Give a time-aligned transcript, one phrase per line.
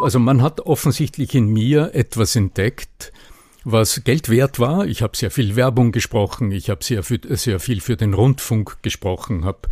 [0.00, 3.12] Also man hat offensichtlich in mir etwas entdeckt,
[3.64, 4.86] was Geld wert war.
[4.86, 9.44] Ich habe sehr viel Werbung gesprochen, ich habe sehr, sehr viel für den Rundfunk gesprochen,
[9.44, 9.68] habe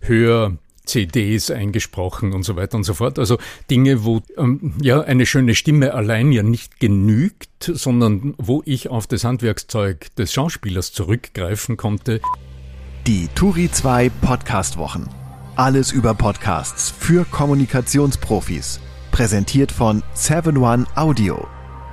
[0.00, 3.18] Hör CDs eingesprochen und so weiter und so fort.
[3.18, 3.38] Also
[3.70, 9.06] Dinge, wo ähm, ja eine schöne Stimme allein ja nicht genügt, sondern wo ich auf
[9.06, 12.20] das Handwerkszeug des Schauspielers zurückgreifen konnte.
[13.06, 15.08] Die Turi 2 Podcast Wochen.
[15.54, 18.80] Alles über Podcasts für Kommunikationsprofis.
[19.10, 21.46] Präsentiert von 7 One Audio.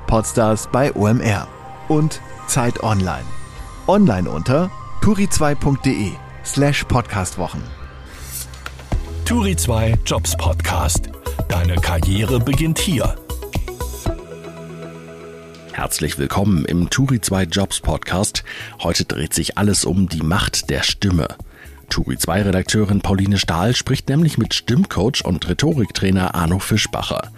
[0.07, 1.47] Podstars bei OMR
[1.87, 3.25] und Zeit Online.
[3.87, 4.69] Online unter
[5.01, 6.11] turi2.de
[6.45, 7.61] slash podcastwochen.
[9.25, 11.09] Turi 2 Jobs Podcast.
[11.49, 13.15] Deine Karriere beginnt hier.
[15.73, 18.43] Herzlich willkommen im Turi 2 Jobs Podcast.
[18.81, 21.27] Heute dreht sich alles um die Macht der Stimme.
[21.89, 27.31] Turi 2 Redakteurin Pauline Stahl spricht nämlich mit Stimmcoach und Rhetoriktrainer Arno Fischbacher.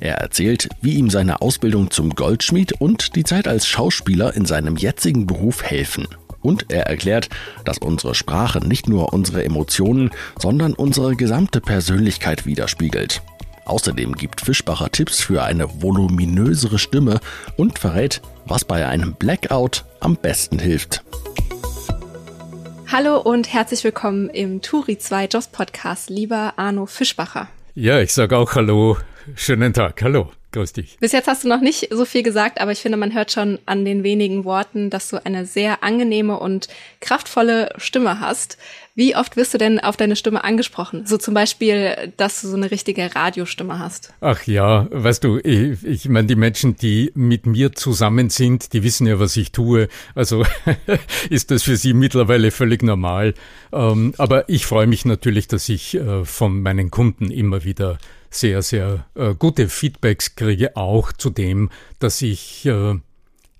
[0.00, 4.76] Er erzählt, wie ihm seine Ausbildung zum Goldschmied und die Zeit als Schauspieler in seinem
[4.76, 6.06] jetzigen Beruf helfen.
[6.42, 7.28] Und er erklärt,
[7.64, 13.22] dass unsere Sprache nicht nur unsere Emotionen, sondern unsere gesamte Persönlichkeit widerspiegelt.
[13.64, 17.18] Außerdem gibt Fischbacher Tipps für eine voluminösere Stimme
[17.56, 21.02] und verrät, was bei einem Blackout am besten hilft.
[22.92, 27.48] Hallo und herzlich willkommen im Turi 2 Jobs Podcast, lieber Arno Fischbacher.
[27.74, 28.96] Ja, ich sage auch Hallo.
[29.34, 30.00] Schönen Tag.
[30.02, 30.30] Hallo.
[30.52, 30.96] Grüß dich.
[31.00, 33.58] Bis jetzt hast du noch nicht so viel gesagt, aber ich finde, man hört schon
[33.66, 36.68] an den wenigen Worten, dass du eine sehr angenehme und
[37.00, 38.56] kraftvolle Stimme hast.
[38.96, 41.04] Wie oft wirst du denn auf deine Stimme angesprochen?
[41.04, 44.14] So zum Beispiel, dass du so eine richtige Radiostimme hast.
[44.22, 48.82] Ach ja, weißt du, ich, ich meine, die Menschen, die mit mir zusammen sind, die
[48.82, 49.88] wissen ja, was ich tue.
[50.14, 50.46] Also
[51.30, 53.34] ist das für sie mittlerweile völlig normal.
[53.70, 57.98] Ähm, aber ich freue mich natürlich, dass ich äh, von meinen Kunden immer wieder
[58.30, 62.94] sehr, sehr äh, gute Feedbacks kriege, auch zu dem, dass ich äh,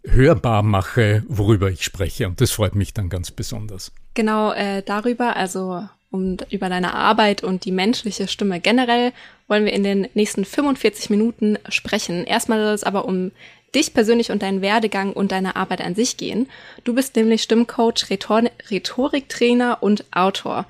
[0.02, 2.26] hörbar mache, worüber ich spreche.
[2.26, 3.92] Und das freut mich dann ganz besonders.
[4.16, 9.12] Genau äh, darüber, also um über deine Arbeit und die menschliche Stimme generell,
[9.46, 12.24] wollen wir in den nächsten 45 Minuten sprechen.
[12.24, 13.30] Erstmal soll es aber um
[13.74, 16.48] dich persönlich und deinen Werdegang und deine Arbeit an sich gehen.
[16.84, 20.64] Du bist nämlich Stimmcoach, Rhetor Rhetoriktrainer und Autor.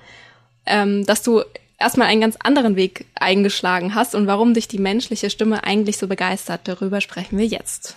[0.67, 1.43] Ähm, dass du
[1.79, 6.09] erstmal einen ganz anderen Weg eingeschlagen hast und warum dich die menschliche Stimme eigentlich so
[6.09, 6.63] begeistert.
[6.65, 7.95] Darüber sprechen wir jetzt.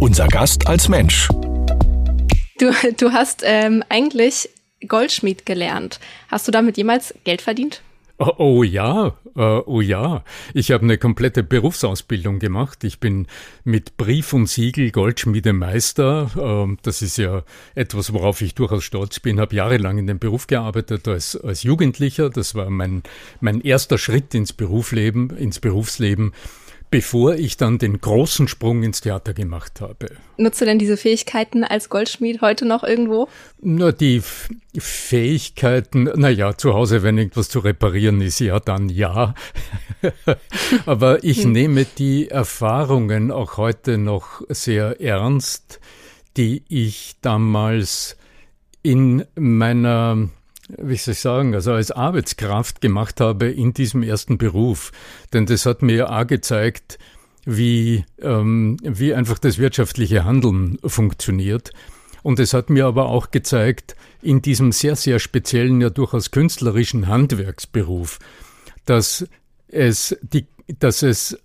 [0.00, 1.28] Unser Gast als Mensch.
[2.58, 4.48] Du, du hast ähm, eigentlich
[4.86, 6.00] Goldschmied gelernt.
[6.28, 7.82] Hast du damit jemals Geld verdient?
[8.16, 10.22] Oh, oh ja, uh, oh ja.
[10.52, 12.84] Ich habe eine komplette Berufsausbildung gemacht.
[12.84, 13.26] Ich bin
[13.64, 16.30] mit Brief und Siegel Goldschmiedemeister.
[16.36, 17.42] Uh, das ist ja
[17.74, 19.40] etwas, worauf ich durchaus stolz bin.
[19.40, 22.30] Habe jahrelang in dem Beruf gearbeitet als, als Jugendlicher.
[22.30, 23.02] Das war mein,
[23.40, 26.32] mein erster Schritt ins Berufsleben, ins Berufsleben
[26.94, 30.06] bevor ich dann den großen Sprung ins Theater gemacht habe.
[30.36, 33.26] Nutzt du denn diese Fähigkeiten als Goldschmied heute noch irgendwo?
[33.60, 38.88] Na, die F Fähigkeiten, na ja, zu Hause, wenn irgendwas zu reparieren ist, ja, dann
[38.90, 39.34] ja.
[40.86, 41.50] Aber ich hm.
[41.50, 45.80] nehme die Erfahrungen auch heute noch sehr ernst,
[46.36, 48.16] die ich damals
[48.84, 50.28] in meiner
[50.68, 54.92] wie soll ich sagen, also als Arbeitskraft gemacht habe in diesem ersten Beruf.
[55.32, 56.98] Denn das hat mir auch gezeigt,
[57.44, 61.72] wie, ähm, wie einfach das wirtschaftliche Handeln funktioniert.
[62.22, 67.06] Und es hat mir aber auch gezeigt, in diesem sehr, sehr speziellen, ja durchaus künstlerischen
[67.06, 68.18] Handwerksberuf,
[68.86, 69.26] dass
[69.68, 70.46] es, die,
[70.78, 71.38] dass es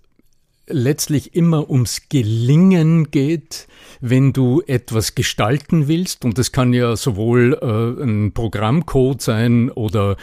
[0.72, 3.68] letztlich immer ums Gelingen geht,
[4.00, 6.24] wenn du etwas gestalten willst.
[6.24, 10.16] Und das kann ja sowohl äh, ein Programmcode sein oder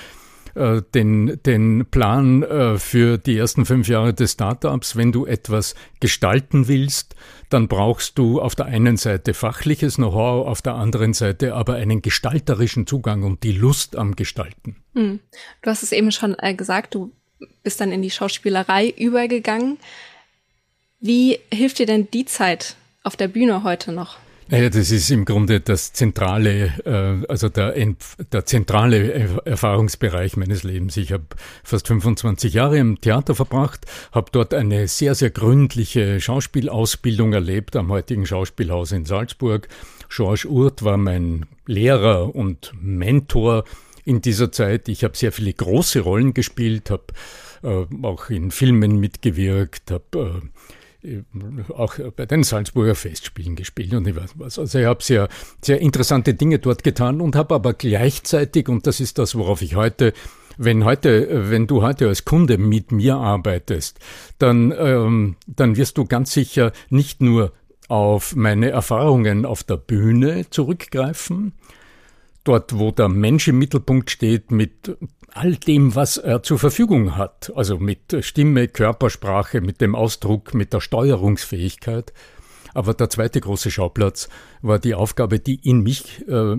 [0.58, 4.96] äh, den, den Plan äh, für die ersten fünf Jahre des Startups.
[4.96, 7.16] Wenn du etwas gestalten willst,
[7.50, 12.02] dann brauchst du auf der einen Seite fachliches Know-how, auf der anderen Seite aber einen
[12.02, 14.78] gestalterischen Zugang und die Lust am Gestalten.
[14.96, 15.20] Hm.
[15.62, 17.12] Du hast es eben schon äh, gesagt, du
[17.62, 19.78] bist dann in die Schauspielerei übergegangen.
[21.00, 24.18] Wie hilft dir denn die Zeit auf der Bühne heute noch?
[24.50, 27.76] Naja, das ist im Grunde das zentrale, äh, also der,
[28.32, 30.96] der zentrale Erfahrungsbereich meines Lebens.
[30.98, 31.26] Ich habe
[31.64, 37.92] fast 25 Jahre im Theater verbracht, habe dort eine sehr, sehr gründliche Schauspielausbildung erlebt am
[37.92, 39.68] heutigen Schauspielhaus in Salzburg.
[40.10, 43.66] Georges Urt war mein Lehrer und Mentor
[44.06, 44.88] in dieser Zeit.
[44.88, 47.08] Ich habe sehr viele große Rollen gespielt, habe
[47.64, 50.48] äh, auch in Filmen mitgewirkt, habe äh,
[51.76, 54.60] auch bei den Salzburger Festspielen gespielt und ich weiß was.
[54.60, 55.28] Also ich habe sehr,
[55.64, 59.76] sehr interessante Dinge dort getan und habe aber gleichzeitig, und das ist das, worauf ich
[59.76, 60.14] heute
[60.58, 64.00] wenn heute, wenn du heute als Kunde mit mir arbeitest,
[64.40, 67.54] dann, ähm, dann wirst du ganz sicher nicht nur
[67.88, 71.54] auf meine Erfahrungen auf der Bühne zurückgreifen,
[72.44, 74.98] dort wo der Mensch im Mittelpunkt steht mit
[75.38, 80.74] all dem, was er zur Verfügung hat, also mit Stimme, Körpersprache, mit dem Ausdruck, mit
[80.74, 82.12] der Steuerungsfähigkeit,
[82.74, 84.30] aber der zweite große Schauplatz
[84.62, 86.56] war die Aufgabe, die in mich, äh,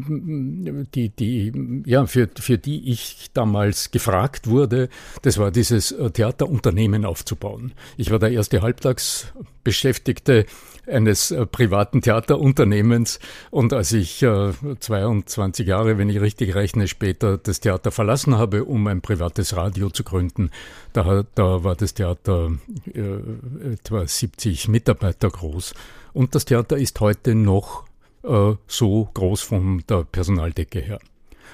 [0.95, 4.89] die, die, ja, für, für die ich damals gefragt wurde.
[5.23, 7.73] Das war dieses äh, Theaterunternehmen aufzubauen.
[7.97, 10.47] Ich war der erste Halbtagsbeschäftigte
[10.89, 13.21] eines äh, privaten Theaterunternehmens.
[13.50, 18.65] Und als ich äh, 22 Jahre, wenn ich richtig rechne, später das Theater verlassen habe,
[18.65, 20.51] um ein privates Radio zu gründen,
[20.93, 22.53] da, da war das Theater
[22.93, 25.75] äh, etwa 70 Mitarbeiter groß.
[26.12, 27.88] Und das Theater ist heute noch
[28.23, 30.99] äh, so groß von der Personaldecke her.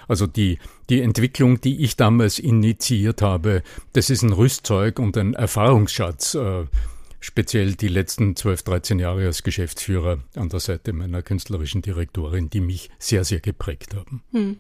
[0.09, 0.59] Also die,
[0.91, 3.63] die Entwicklung, die ich damals initiiert habe,
[3.93, 6.35] das ist ein Rüstzeug und ein Erfahrungsschatz.
[6.35, 6.65] Äh,
[7.21, 12.61] speziell die letzten 12, 13 Jahre als Geschäftsführer an der Seite meiner künstlerischen Direktorin, die
[12.61, 14.23] mich sehr, sehr geprägt haben.
[14.33, 14.57] Hm.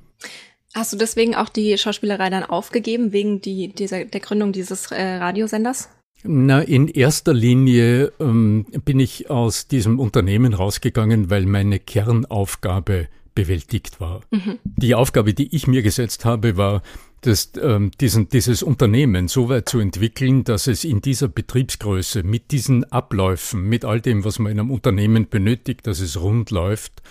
[0.74, 5.02] Hast du deswegen auch die Schauspielerei dann aufgegeben, wegen die, dieser, der Gründung dieses äh,
[5.02, 5.88] Radiosenders?
[6.26, 14.00] Na, in erster Linie ähm, bin ich aus diesem Unternehmen rausgegangen, weil meine Kernaufgabe bewältigt
[14.00, 14.22] war.
[14.30, 14.58] Mhm.
[14.64, 16.82] Die Aufgabe, die ich mir gesetzt habe, war,
[17.20, 22.50] das, ähm, diesen, dieses Unternehmen so weit zu entwickeln, dass es in dieser Betriebsgröße, mit
[22.50, 27.02] diesen Abläufen, mit all dem, was man in einem Unternehmen benötigt, dass es rund läuft,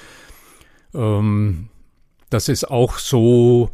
[0.93, 1.69] ähm,
[2.29, 3.71] dass es auch so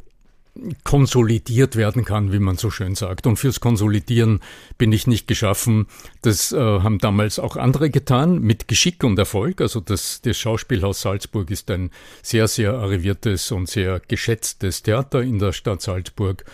[0.83, 3.27] konsolidiert werden kann, wie man so schön sagt.
[3.27, 4.39] Und fürs Konsolidieren
[4.77, 5.87] bin ich nicht geschaffen.
[6.21, 9.61] Das äh, haben damals auch andere getan, mit Geschick und Erfolg.
[9.61, 11.91] Also das, das Schauspielhaus Salzburg ist ein
[12.21, 16.45] sehr, sehr arriviertes und sehr geschätztes Theater in der Stadt Salzburg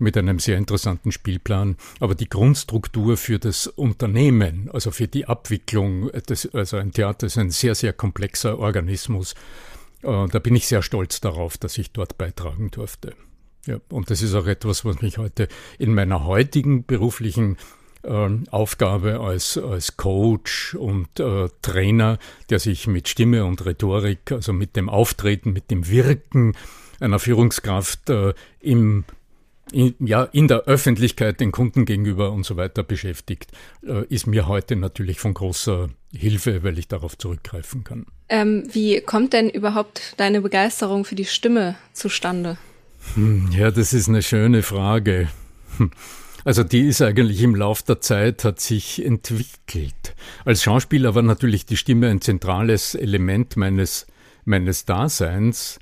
[0.00, 1.76] mit einem sehr interessanten Spielplan.
[2.00, 7.38] Aber die Grundstruktur für das Unternehmen, also für die Abwicklung, das, also ein Theater ist
[7.38, 9.34] ein sehr, sehr komplexer Organismus.
[10.02, 13.14] Äh, da bin ich sehr stolz darauf, dass ich dort beitragen durfte.
[13.68, 15.46] Ja, und das ist auch etwas, was mich heute
[15.78, 17.58] in meiner heutigen beruflichen
[18.02, 22.18] äh, Aufgabe als, als Coach und äh, Trainer,
[22.48, 26.56] der sich mit Stimme und Rhetorik, also mit dem Auftreten, mit dem Wirken
[26.98, 29.04] einer Führungskraft äh, im
[29.70, 33.52] in, ja, in der Öffentlichkeit den Kunden gegenüber und so weiter beschäftigt,
[33.86, 38.06] äh, ist mir heute natürlich von großer Hilfe, weil ich darauf zurückgreifen kann.
[38.30, 42.56] Ähm, wie kommt denn überhaupt deine Begeisterung für die Stimme zustande?
[43.14, 45.28] Hm, ja, das ist eine schöne Frage.
[45.76, 45.90] Hm.
[46.44, 50.14] Also die ist eigentlich im Lauf der Zeit hat sich entwickelt.
[50.44, 54.06] Als Schauspieler war natürlich die Stimme ein zentrales Element meines,
[54.44, 55.78] meines Daseins.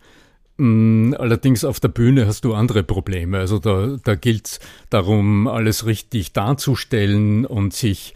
[0.59, 3.39] Hm, allerdings auf der Bühne hast du andere Probleme.
[3.39, 8.15] Also da, da gilt es darum, alles richtig darzustellen und sich,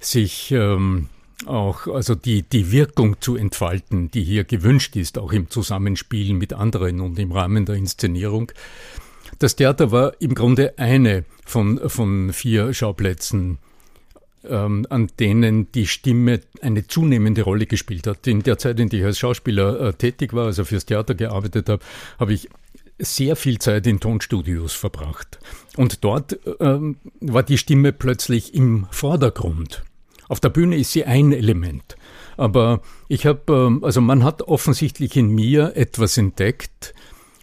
[0.00, 1.08] sich ähm,
[1.46, 6.52] auch also die, die Wirkung zu entfalten, die hier gewünscht ist, auch im Zusammenspiel mit
[6.52, 8.52] anderen und im Rahmen der Inszenierung.
[9.38, 13.58] Das Theater war im Grunde eine von, von vier Schauplätzen,
[14.44, 18.26] ähm, an denen die Stimme eine zunehmende Rolle gespielt hat.
[18.26, 21.68] In der Zeit, in der ich als Schauspieler äh, tätig war, also fürs Theater gearbeitet
[21.68, 21.82] habe,
[22.18, 22.48] habe ich
[22.98, 25.38] sehr viel Zeit in Tonstudios verbracht.
[25.76, 29.82] Und dort ähm, war die Stimme plötzlich im Vordergrund.
[30.28, 31.96] Auf der Bühne ist sie ein Element.
[32.36, 36.94] Aber ich habe, ähm, also man hat offensichtlich in mir etwas entdeckt,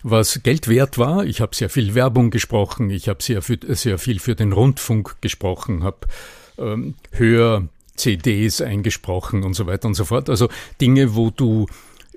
[0.03, 1.25] was Geld wert war.
[1.25, 5.83] Ich habe sehr viel Werbung gesprochen, ich habe sehr, sehr viel für den Rundfunk gesprochen,
[5.83, 6.07] habe
[6.57, 10.29] ähm, Hör CDs eingesprochen und so weiter und so fort.
[10.29, 11.67] Also Dinge, wo du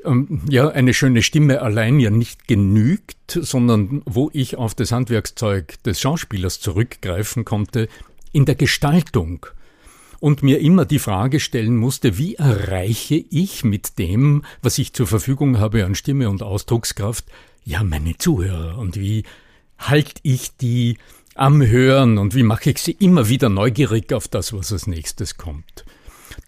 [0.05, 5.83] ähm, ja eine schöne Stimme allein ja nicht genügt, sondern wo ich auf das Handwerkszeug
[5.83, 7.89] des Schauspielers zurückgreifen konnte
[8.33, 9.47] in der Gestaltung
[10.21, 15.07] und mir immer die Frage stellen musste, wie erreiche ich mit dem, was ich zur
[15.07, 17.27] Verfügung habe an Stimme und Ausdruckskraft,
[17.65, 19.25] ja, meine Zuhörer und wie
[19.79, 20.99] halte ich die
[21.35, 25.37] am Hören und wie mache ich sie immer wieder neugierig auf das, was als nächstes
[25.37, 25.85] kommt.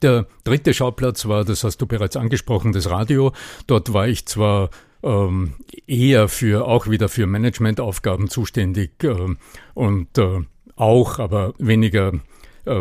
[0.02, 3.32] Der dritte Schauplatz war, das hast du bereits angesprochen, das Radio.
[3.66, 4.70] Dort war ich zwar
[5.02, 5.54] ähm,
[5.86, 9.34] eher für auch wieder für Managementaufgaben zuständig äh,
[9.74, 10.40] und äh,
[10.76, 12.12] auch, aber weniger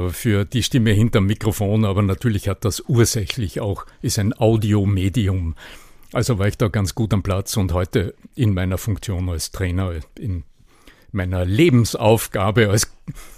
[0.10, 5.56] für die Stimme hinterm Mikrofon, aber natürlich hat das ursächlich auch, ist ein Audiomedium.
[6.12, 9.94] Also war ich da ganz gut am Platz und heute in meiner Funktion als Trainer,
[10.18, 10.44] in
[11.12, 12.92] meiner Lebensaufgabe als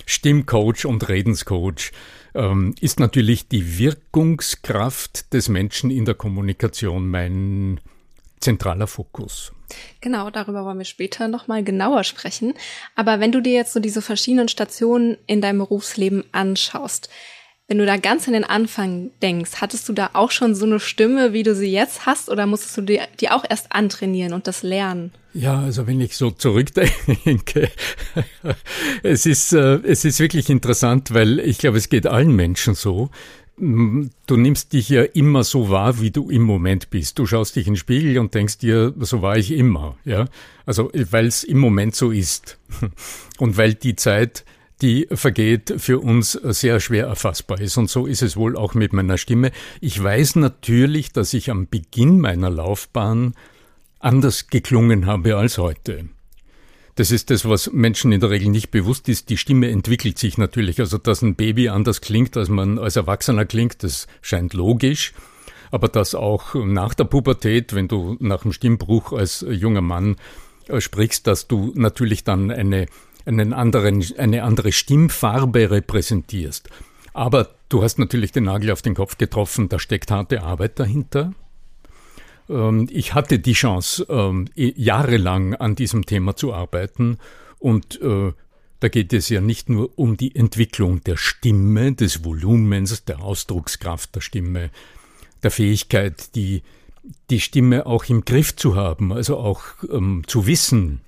[0.06, 1.92] Stimmcoach und Redenscoach
[2.34, 7.80] ähm, ist natürlich die Wirkungskraft des Menschen in der Kommunikation mein
[8.40, 9.52] zentraler Fokus.
[10.02, 12.54] Genau, darüber wollen wir später nochmal genauer sprechen.
[12.96, 17.10] Aber wenn du dir jetzt so diese verschiedenen Stationen in deinem Berufsleben anschaust,
[17.68, 20.80] wenn du da ganz an den Anfang denkst, hattest du da auch schon so eine
[20.80, 24.48] Stimme, wie du sie jetzt hast, oder musstest du die, die auch erst antrainieren und
[24.48, 25.12] das lernen?
[25.34, 27.70] Ja, also wenn ich so zurückdenke,
[29.04, 33.10] es ist, äh, es ist wirklich interessant, weil ich glaube, es geht allen Menschen so.
[33.60, 37.18] Du nimmst dich ja immer so wahr, wie du im Moment bist.
[37.18, 40.28] Du schaust dich in den Spiegel und denkst dir, so war ich immer, ja.
[40.68, 42.60] Also, weil es im Moment so ist.
[43.40, 44.46] Und weil die Zeit
[44.82, 47.78] die vergeht, für uns sehr schwer erfassbar ist.
[47.78, 49.52] Und so ist es wohl auch mit meiner Stimme.
[49.82, 53.34] Ich weiß natürlich, dass ich am Beginn meiner Laufbahn
[54.00, 56.10] anders geklungen habe als heute.
[56.98, 59.30] Das ist das, was Menschen in der Regel nicht bewusst ist.
[59.30, 60.80] Die Stimme entwickelt sich natürlich.
[60.80, 65.14] Also, dass ein Baby anders klingt, als man als Erwachsener klingt, das scheint logisch.
[65.70, 70.16] Aber dass auch nach der Pubertät, wenn du nach dem Stimmbruch als junger Mann
[70.68, 72.88] äh, sprichst, dass du natürlich dann eine
[73.28, 76.70] einen anderen, eine andere Stimmfarbe repräsentierst.
[77.14, 81.34] Aber du hast natürlich den Nagel auf den Kopf getroffen, da steckt harte Arbeit dahinter.
[82.50, 87.18] Ähm, ich hatte die Chance, ähm, jahrelang an diesem Thema zu arbeiten
[87.60, 88.34] und äh,
[88.80, 94.16] da geht es ja nicht nur um die Entwicklung der Stimme, des Volumens, der Ausdruckskraft
[94.16, 94.70] der Stimme,
[95.42, 96.62] der Fähigkeit, die,
[97.30, 101.02] die Stimme auch im Griff zu haben, also auch ähm, zu wissen,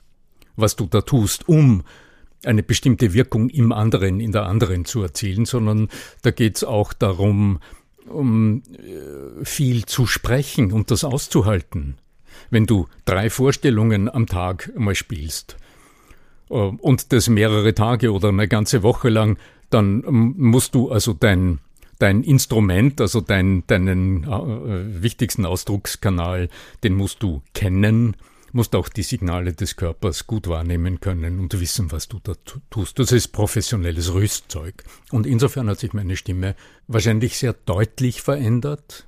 [0.55, 1.83] was du da tust, um
[2.43, 5.89] eine bestimmte Wirkung im anderen, in der anderen zu erzielen, sondern
[6.21, 7.59] da geht es auch darum,
[8.09, 11.97] um äh, viel zu sprechen und das auszuhalten.
[12.49, 15.57] Wenn du drei Vorstellungen am Tag mal spielst
[16.49, 19.37] äh, und das mehrere Tage oder eine ganze Woche lang,
[19.69, 21.59] dann ähm, musst du also dein
[21.99, 26.47] dein Instrument, also dein, deinen äh, wichtigsten Ausdruckskanal,
[26.81, 28.15] den musst du kennen
[28.53, 32.33] musst auch die Signale des Körpers gut wahrnehmen können und wissen, was du da
[32.69, 32.99] tust.
[32.99, 34.83] Das ist professionelles Rüstzeug.
[35.11, 36.55] Und insofern hat sich meine Stimme
[36.87, 39.05] wahrscheinlich sehr deutlich verändert.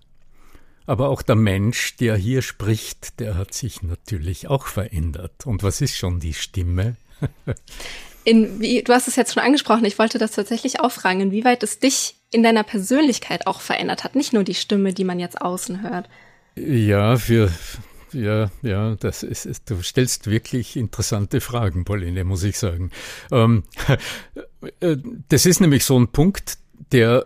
[0.86, 5.46] Aber auch der Mensch, der hier spricht, der hat sich natürlich auch verändert.
[5.46, 6.96] Und was ist schon die Stimme?
[8.24, 11.64] In, wie, du hast es jetzt schon angesprochen, ich wollte das tatsächlich auch fragen, inwieweit
[11.64, 15.42] es dich in deiner Persönlichkeit auch verändert hat, nicht nur die Stimme, die man jetzt
[15.42, 16.08] außen hört.
[16.56, 17.52] Ja, für
[18.13, 22.91] ja, ja, das ist, ist, du stellst wirklich interessante Fragen, Pauline, muss ich sagen.
[23.32, 23.63] Ähm,
[24.80, 24.98] äh,
[25.30, 26.58] das ist nämlich so ein Punkt,
[26.91, 27.25] der,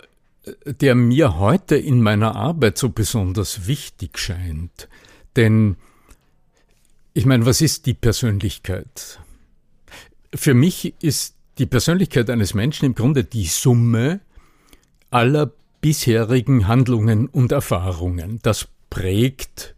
[0.66, 4.88] der mir heute in meiner Arbeit so besonders wichtig scheint.
[5.36, 5.78] Denn,
[7.14, 9.20] ich meine, was ist die Persönlichkeit?
[10.34, 14.20] Für mich ist die Persönlichkeit eines Menschen im Grunde die Summe
[15.10, 15.52] aller
[15.82, 18.40] bisherigen Handlungen und Erfahrungen.
[18.42, 19.75] Das prägt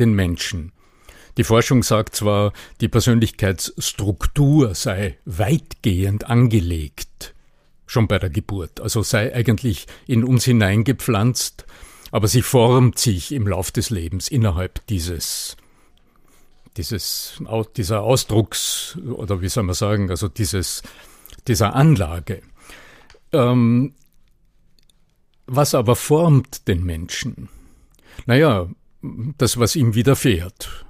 [0.00, 0.72] den Menschen.
[1.36, 7.34] Die Forschung sagt zwar, die Persönlichkeitsstruktur sei weitgehend angelegt,
[7.86, 11.66] schon bei der Geburt, also sei eigentlich in uns hineingepflanzt,
[12.10, 15.56] aber sie formt sich im Lauf des Lebens innerhalb dieses,
[16.76, 17.40] dieses,
[17.76, 20.82] dieser Ausdrucks, oder wie soll man sagen, also dieses,
[21.46, 22.42] dieser Anlage.
[23.32, 23.94] Ähm,
[25.46, 27.48] was aber formt den Menschen?
[28.26, 28.68] Naja,
[29.02, 30.84] das, was ihm widerfährt.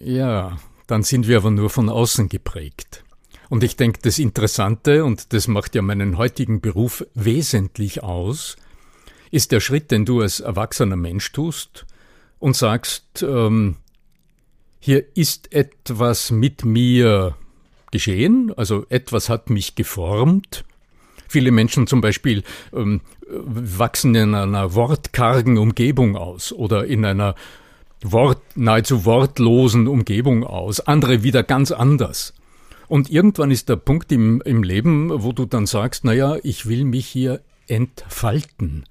[0.00, 3.04] Ja, dann sind wir aber nur von außen geprägt.
[3.48, 8.56] Und ich denke, das Interessante, und das macht ja meinen heutigen Beruf wesentlich aus,
[9.30, 11.86] ist der Schritt, den du als erwachsener Mensch tust
[12.38, 13.76] und sagst, ähm,
[14.80, 17.36] hier ist etwas mit mir
[17.90, 20.64] geschehen, also etwas hat mich geformt,
[21.28, 22.42] Viele Menschen zum Beispiel
[22.72, 27.34] ähm, wachsen in einer wortkargen Umgebung aus oder in einer
[28.02, 32.32] Wort, nahezu wortlosen Umgebung aus, andere wieder ganz anders.
[32.88, 36.84] Und irgendwann ist der Punkt im, im Leben, wo du dann sagst, naja, ich will
[36.84, 38.84] mich hier entfalten.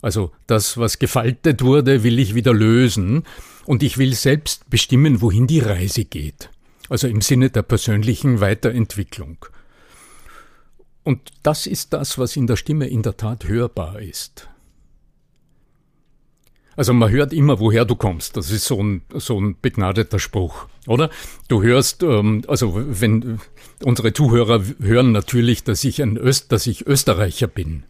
[0.00, 3.24] Also das, was gefaltet wurde, will ich wieder lösen
[3.66, 6.50] und ich will selbst bestimmen, wohin die Reise geht.
[6.88, 9.46] Also im Sinne der persönlichen Weiterentwicklung.
[11.04, 14.48] Und das ist das, was in der Stimme in der Tat hörbar ist.
[16.76, 18.36] Also man hört immer, woher du kommst.
[18.36, 21.10] Das ist so ein, so ein begnadeter Spruch, oder?
[21.48, 23.38] Du hörst, ähm, also wenn
[23.84, 27.84] unsere Zuhörer hören natürlich, dass ich ein Öst, dass ich Österreicher bin.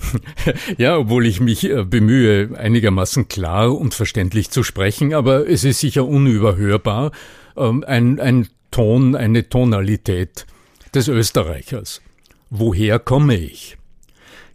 [0.76, 5.80] ja, obwohl ich mich äh, bemühe, einigermaßen klar und verständlich zu sprechen, aber es ist
[5.80, 7.12] sicher unüberhörbar,
[7.56, 10.46] ähm, ein, ein Ton, eine Tonalität,
[10.94, 12.02] des Österreichers.
[12.50, 13.76] Woher komme ich?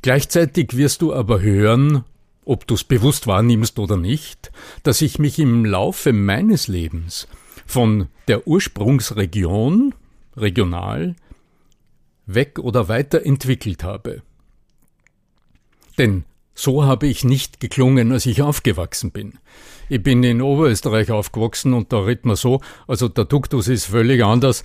[0.01, 2.03] Gleichzeitig wirst du aber hören,
[2.45, 4.51] ob du es bewusst wahrnimmst oder nicht,
[4.83, 7.27] dass ich mich im Laufe meines Lebens
[7.65, 9.93] von der Ursprungsregion,
[10.35, 11.15] regional,
[12.25, 14.21] weg oder weiterentwickelt habe.
[15.97, 19.33] Denn so habe ich nicht geklungen, als ich aufgewachsen bin.
[19.89, 24.23] Ich bin in Oberösterreich aufgewachsen und da redet man so, also der Duktus ist völlig
[24.23, 24.63] anders.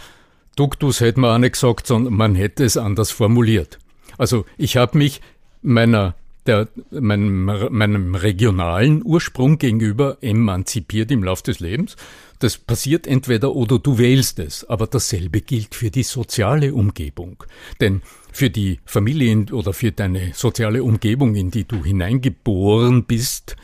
[0.57, 3.79] Duktus hätte man auch nicht gesagt, sondern man hätte es anders formuliert.
[4.19, 5.21] Also ich habe mich
[5.63, 6.15] meiner
[6.47, 11.97] der, meinem, meinem regionalen Ursprung gegenüber emanzipiert im Lauf des Lebens.
[12.41, 17.45] Das passiert entweder oder du wählst es, aber dasselbe gilt für die soziale Umgebung.
[17.81, 23.57] Denn für die Familie oder für deine soziale Umgebung, in die du hineingeboren bist,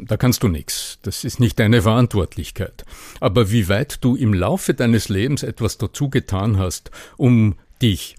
[0.00, 0.98] da kannst du nichts.
[1.02, 2.84] Das ist nicht deine Verantwortlichkeit.
[3.20, 8.16] Aber wie weit du im Laufe deines Lebens etwas dazu getan hast, um dich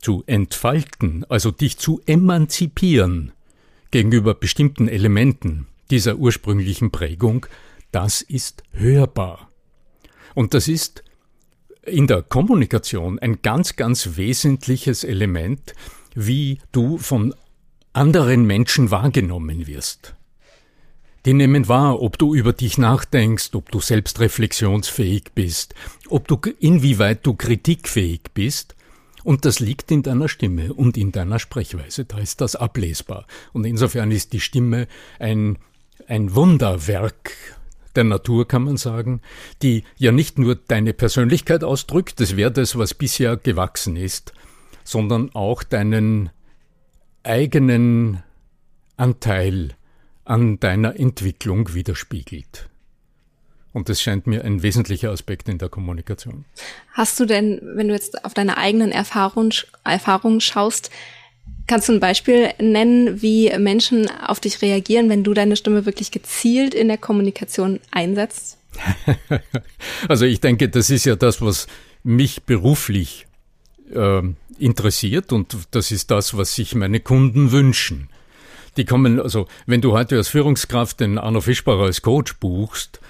[0.00, 3.32] zu entfalten, also dich zu emanzipieren
[3.90, 7.46] gegenüber bestimmten Elementen dieser ursprünglichen Prägung,
[7.92, 9.50] das ist hörbar.
[10.34, 11.02] Und das ist
[11.82, 15.74] in der Kommunikation ein ganz, ganz wesentliches Element,
[16.14, 17.34] wie du von
[17.92, 20.15] anderen Menschen wahrgenommen wirst.
[21.26, 25.74] Die nehmen wahr, ob du über dich nachdenkst, ob du selbstreflexionsfähig bist,
[26.08, 28.76] ob du inwieweit du kritikfähig bist.
[29.24, 32.04] Und das liegt in deiner Stimme und in deiner Sprechweise.
[32.04, 33.26] Da ist das ablesbar.
[33.52, 34.86] Und insofern ist die Stimme
[35.18, 35.58] ein,
[36.06, 37.32] ein Wunderwerk
[37.96, 39.20] der Natur, kann man sagen,
[39.62, 44.32] die ja nicht nur deine Persönlichkeit ausdrückt, das wäre das, was bisher gewachsen ist,
[44.84, 46.30] sondern auch deinen
[47.24, 48.22] eigenen
[48.96, 49.74] Anteil
[50.26, 52.68] an deiner Entwicklung widerspiegelt.
[53.72, 56.46] Und das scheint mir ein wesentlicher Aspekt in der Kommunikation.
[56.92, 59.52] Hast du denn, wenn du jetzt auf deine eigenen Erfahrungen,
[59.84, 60.90] Erfahrungen schaust,
[61.66, 66.10] kannst du ein Beispiel nennen, wie Menschen auf dich reagieren, wenn du deine Stimme wirklich
[66.10, 68.58] gezielt in der Kommunikation einsetzt?
[70.08, 71.66] also ich denke, das ist ja das, was
[72.02, 73.26] mich beruflich
[73.94, 74.22] äh,
[74.58, 78.08] interessiert und das ist das, was sich meine Kunden wünschen.
[78.76, 83.00] Die kommen, also wenn du heute als Führungskraft den Arno Fischbacher als Coach buchst,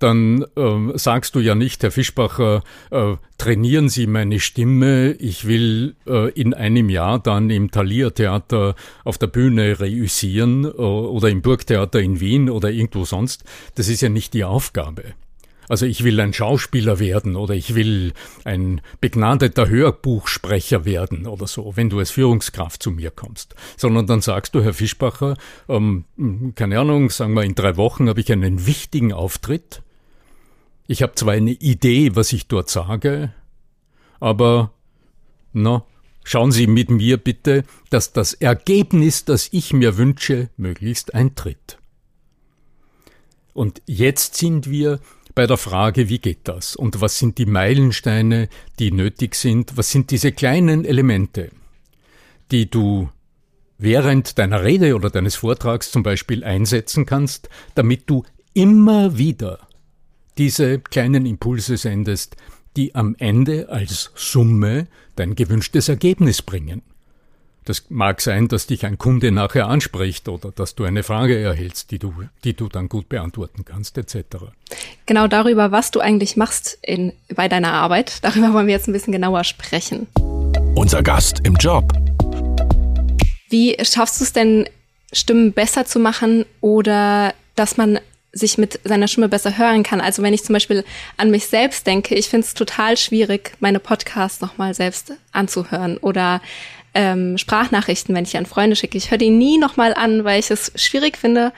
[0.00, 5.94] dann äh, sagst du ja nicht, Herr Fischbacher, äh, trainieren Sie meine Stimme, ich will
[6.06, 11.42] äh, in einem Jahr dann im Thalia Theater auf der Bühne reüssieren äh, oder im
[11.42, 13.44] Burgtheater in Wien oder irgendwo sonst.
[13.74, 15.14] Das ist ja nicht die Aufgabe.
[15.70, 21.76] Also ich will ein Schauspieler werden oder ich will ein begnadeter Hörbuchsprecher werden oder so,
[21.76, 23.54] wenn du als Führungskraft zu mir kommst.
[23.76, 25.36] Sondern dann sagst du, Herr Fischbacher,
[25.68, 26.06] ähm,
[26.56, 29.82] keine Ahnung, sagen wir in drei Wochen habe ich einen wichtigen Auftritt.
[30.88, 33.32] Ich habe zwar eine Idee, was ich dort sage,
[34.18, 34.72] aber
[35.52, 35.84] na,
[36.24, 41.78] schauen Sie mit mir bitte, dass das Ergebnis, das ich mir wünsche, möglichst eintritt.
[43.52, 44.98] Und jetzt sind wir
[45.34, 49.90] bei der Frage, wie geht das und was sind die Meilensteine, die nötig sind, was
[49.90, 51.50] sind diese kleinen Elemente,
[52.50, 53.08] die du
[53.78, 59.66] während deiner Rede oder deines Vortrags zum Beispiel einsetzen kannst, damit du immer wieder
[60.38, 62.36] diese kleinen Impulse sendest,
[62.76, 66.82] die am Ende als Summe dein gewünschtes Ergebnis bringen.
[67.64, 71.90] Das mag sein, dass dich ein Kunde nachher anspricht oder dass du eine Frage erhältst,
[71.90, 74.38] die du, die du dann gut beantworten kannst, etc.
[75.06, 78.92] Genau darüber, was du eigentlich machst in, bei deiner Arbeit, darüber wollen wir jetzt ein
[78.92, 80.06] bisschen genauer sprechen.
[80.74, 81.92] Unser Gast im Job.
[83.48, 84.68] Wie schaffst du es denn,
[85.12, 87.98] Stimmen besser zu machen oder dass man
[88.32, 90.00] sich mit seiner Stimme besser hören kann.
[90.00, 90.84] Also wenn ich zum Beispiel
[91.16, 96.40] an mich selbst denke, ich finde es total schwierig, meine Podcasts nochmal selbst anzuhören oder
[96.94, 98.98] ähm, Sprachnachrichten, wenn ich an Freunde schicke.
[98.98, 101.52] Ich höre die nie nochmal an, weil ich es schwierig finde,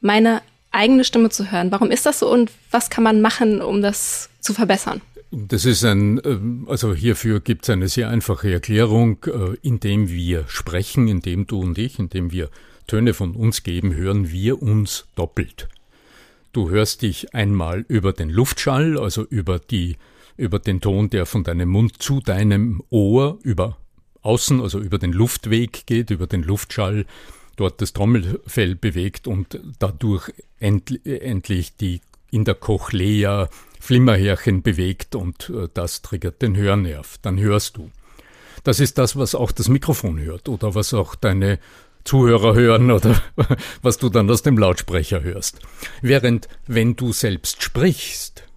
[0.00, 1.70] meine eigene Stimme zu hören.
[1.70, 5.00] Warum ist das so und was kann man machen, um das zu verbessern?
[5.30, 10.44] Das ist ein, ähm, also hierfür gibt es eine sehr einfache Erklärung, äh, indem wir
[10.48, 12.48] sprechen, indem du und ich, indem wir
[12.86, 15.68] Töne von uns geben, hören wir uns doppelt.
[16.52, 19.96] Du hörst dich einmal über den Luftschall, also über die,
[20.38, 23.76] über den Ton, der von deinem Mund zu deinem Ohr über
[24.28, 27.06] außen, also über den Luftweg geht, über den Luftschall,
[27.56, 33.48] dort das Trommelfell bewegt und dadurch end, endlich die in der Cochlea
[33.80, 37.18] Flimmerhärchen bewegt und äh, das triggert den Hörnerv.
[37.22, 37.90] Dann hörst du.
[38.64, 41.58] Das ist das, was auch das Mikrofon hört oder was auch deine
[42.04, 43.20] Zuhörer hören oder
[43.82, 45.60] was du dann aus dem Lautsprecher hörst.
[46.02, 48.47] Während wenn du selbst sprichst,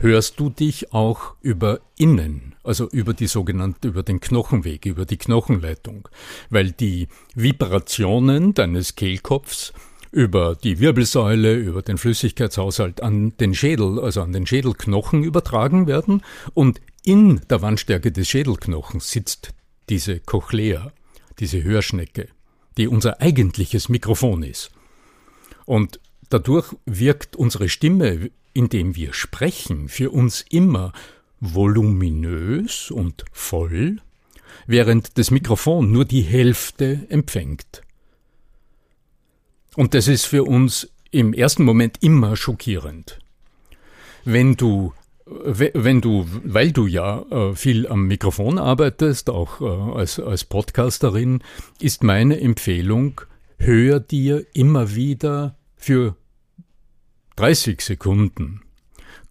[0.00, 5.18] hörst du dich auch über innen, also über die sogenannte, über den Knochenweg, über die
[5.18, 6.08] Knochenleitung,
[6.48, 9.72] weil die Vibrationen deines Kehlkopfs
[10.10, 16.22] über die Wirbelsäule, über den Flüssigkeitshaushalt an den Schädel, also an den Schädelknochen übertragen werden
[16.54, 19.54] und in der Wandstärke des Schädelknochens sitzt
[19.88, 20.92] diese Cochlea,
[21.38, 22.28] diese Hörschnecke,
[22.76, 24.70] die unser eigentliches Mikrofon ist.
[25.64, 30.92] Und dadurch wirkt unsere Stimme, indem wir sprechen, für uns immer
[31.40, 33.98] voluminös und voll,
[34.66, 37.82] während das Mikrofon nur die Hälfte empfängt.
[39.76, 43.18] Und das ist für uns im ersten Moment immer schockierend.
[44.24, 44.92] Wenn du
[45.30, 51.42] wenn du, weil du ja äh, viel am Mikrofon arbeitest, auch äh, als, als Podcasterin,
[51.80, 53.20] ist meine Empfehlung,
[53.58, 56.16] hör dir immer wieder für
[57.40, 58.60] 30 Sekunden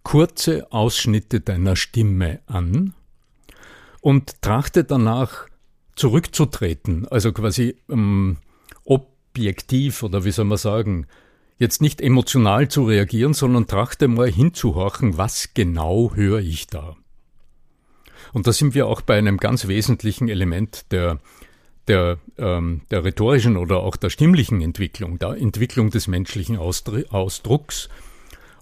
[0.02, 2.92] kurze Ausschnitte deiner Stimme an
[4.00, 5.46] und trachte danach
[5.94, 8.38] zurückzutreten, also quasi ähm,
[8.82, 11.06] objektiv oder wie soll man sagen,
[11.58, 16.96] jetzt nicht emotional zu reagieren, sondern trachte mal hinzuhorchen, was genau höre ich da.
[18.32, 21.20] Und da sind wir auch bei einem ganz wesentlichen Element der,
[21.90, 27.88] der, ähm, der rhetorischen oder auch der stimmlichen Entwicklung, der Entwicklung des menschlichen Ausdrucks.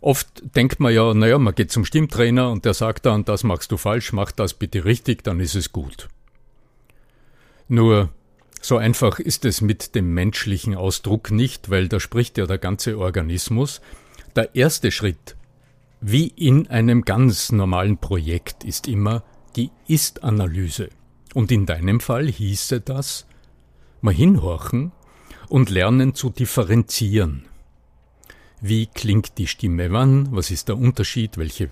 [0.00, 3.70] Oft denkt man ja, naja, man geht zum Stimmtrainer und der sagt dann, das machst
[3.70, 6.08] du falsch, mach das bitte richtig, dann ist es gut.
[7.68, 8.08] Nur
[8.62, 12.98] so einfach ist es mit dem menschlichen Ausdruck nicht, weil da spricht ja der ganze
[12.98, 13.82] Organismus.
[14.36, 15.36] Der erste Schritt,
[16.00, 19.22] wie in einem ganz normalen Projekt, ist immer
[19.54, 20.88] die Ist-Analyse.
[21.34, 23.26] Und in deinem Fall hieße das,
[24.00, 24.92] mal hinhorchen
[25.48, 27.44] und lernen zu differenzieren.
[28.60, 30.34] Wie klingt die Stimme wann?
[30.34, 31.38] Was ist der Unterschied?
[31.38, 31.70] Welche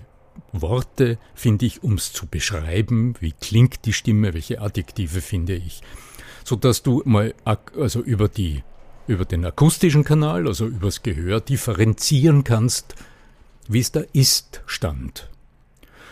[0.53, 3.15] Worte finde ich, um es zu beschreiben?
[3.19, 4.33] Wie klingt die Stimme?
[4.33, 5.81] Welche Adjektive finde ich?
[6.47, 8.63] so dass du mal also über die
[9.05, 12.95] über den akustischen Kanal, also übers Gehör, differenzieren kannst,
[13.67, 15.29] wie es da ist stand.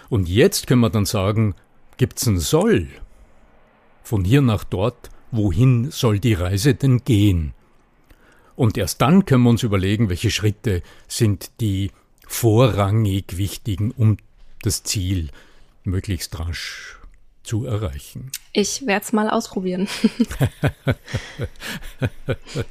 [0.09, 1.55] Und jetzt können wir dann sagen,
[1.97, 2.87] gibt's ein Soll?
[4.05, 7.55] Von hier nach dort, wohin soll die Reise denn gehen?
[8.55, 11.89] Und erst dann können wir uns überlegen, welche Schritte sind die
[12.27, 14.17] vorrangig wichtigen, um
[14.61, 15.31] das Ziel
[15.83, 16.99] möglichst rasch
[17.41, 18.31] zu erreichen.
[18.53, 19.87] Ich werde es mal ausprobieren.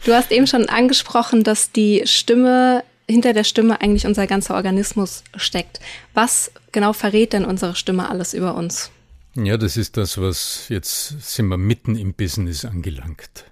[0.04, 5.24] du hast eben schon angesprochen, dass die Stimme hinter der Stimme eigentlich unser ganzer Organismus
[5.34, 5.80] steckt.
[6.14, 8.92] Was genau verrät denn unsere Stimme alles über uns?
[9.36, 13.44] Ja, das ist das, was jetzt sind wir mitten im Business angelangt.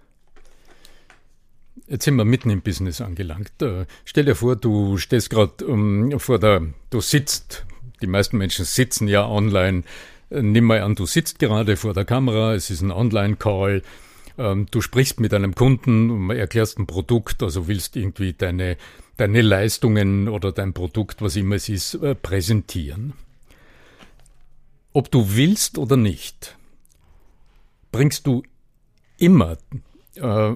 [1.88, 3.60] Jetzt sind wir mitten im Business angelangt.
[3.60, 7.66] Äh, stell dir vor, du stehst gerade um, vor der, du sitzt,
[8.00, 9.82] die meisten Menschen sitzen ja online
[10.32, 13.82] Nimm mal an, du sitzt gerade vor der Kamera, es ist ein Online-Call,
[14.38, 18.78] ähm, du sprichst mit einem Kunden, erklärst ein Produkt, also willst irgendwie deine,
[19.18, 23.12] deine Leistungen oder dein Produkt, was immer es ist, äh, präsentieren.
[24.92, 26.56] Ob du willst oder nicht,
[27.90, 28.42] bringst du
[29.18, 29.56] immer
[30.16, 30.54] äh,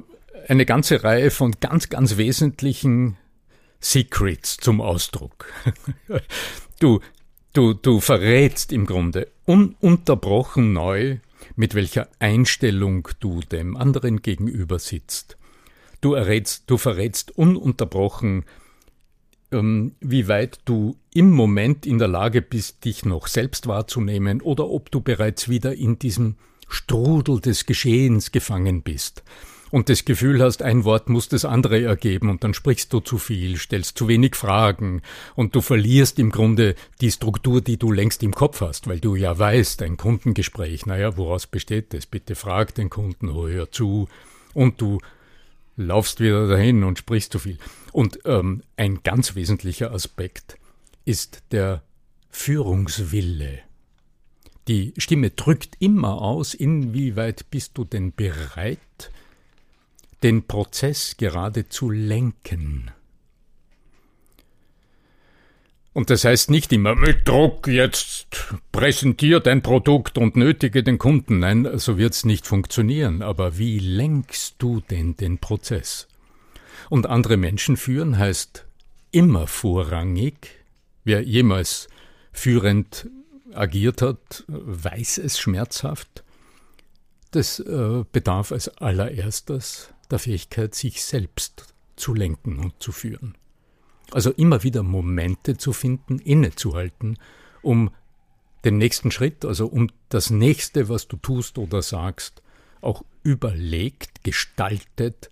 [0.48, 3.16] eine ganze Reihe von ganz, ganz wesentlichen
[3.80, 5.52] Secrets zum Ausdruck.
[6.80, 7.00] du
[7.56, 11.20] Du, du verrätst im Grunde ununterbrochen neu,
[11.54, 15.38] mit welcher Einstellung du dem anderen gegenüber sitzt.
[16.02, 18.44] Du, errätst, du verrätst ununterbrochen,
[19.52, 24.68] ähm, wie weit du im Moment in der Lage bist, dich noch selbst wahrzunehmen oder
[24.68, 26.36] ob du bereits wieder in diesem
[26.68, 29.22] Strudel des Geschehens gefangen bist
[29.70, 33.18] und das Gefühl hast, ein Wort muss das andere ergeben und dann sprichst du zu
[33.18, 35.02] viel, stellst zu wenig Fragen
[35.34, 39.16] und du verlierst im Grunde die Struktur, die du längst im Kopf hast, weil du
[39.16, 42.06] ja weißt, ein Kundengespräch, naja, woraus besteht das?
[42.06, 44.08] Bitte frag den Kunden, oh, hör zu
[44.54, 45.00] und du
[45.76, 47.58] laufst wieder dahin und sprichst zu viel.
[47.92, 50.58] Und ähm, ein ganz wesentlicher Aspekt
[51.04, 51.82] ist der
[52.30, 53.60] Führungswille.
[54.68, 59.12] Die Stimme drückt immer aus, inwieweit bist du denn bereit,
[60.22, 62.90] den Prozess gerade zu lenken.
[65.96, 68.26] Und das heißt nicht immer mit Druck jetzt
[68.70, 71.38] präsentier dein Produkt und nötige den Kunden.
[71.38, 73.22] Nein, so wird's nicht funktionieren.
[73.22, 76.06] Aber wie lenkst du denn den Prozess?
[76.90, 78.66] Und andere Menschen führen heißt
[79.10, 80.34] immer vorrangig.
[81.04, 81.88] Wer jemals
[82.30, 83.08] führend
[83.54, 86.24] agiert hat, weiß es schmerzhaft.
[87.30, 93.34] Das äh, bedarf als allererstes der Fähigkeit, sich selbst zu lenken und zu führen.
[94.12, 97.18] Also immer wieder Momente zu finden, innezuhalten,
[97.62, 97.90] um
[98.64, 102.42] den nächsten Schritt, also um das nächste, was du tust oder sagst,
[102.80, 105.30] auch überlegt, gestaltet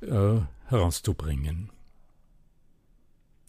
[0.00, 1.70] äh, herauszubringen.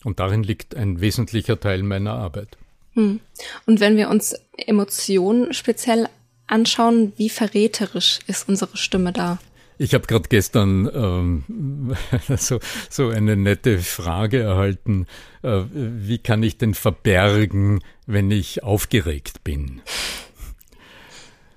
[0.03, 2.57] Und darin liegt ein wesentlicher Teil meiner Arbeit.
[2.93, 3.19] Hm.
[3.65, 6.07] Und wenn wir uns Emotionen speziell
[6.47, 9.39] anschauen, wie verräterisch ist unsere Stimme da?
[9.77, 11.95] Ich habe gerade gestern ähm,
[12.37, 12.59] so,
[12.89, 15.07] so eine nette Frage erhalten,
[15.41, 19.81] äh, wie kann ich denn verbergen, wenn ich aufgeregt bin?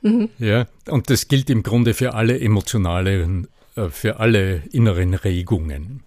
[0.02, 0.30] Mhm.
[0.38, 6.02] Ja, und das gilt im Grunde für alle emotionalen, äh, für alle inneren Regungen.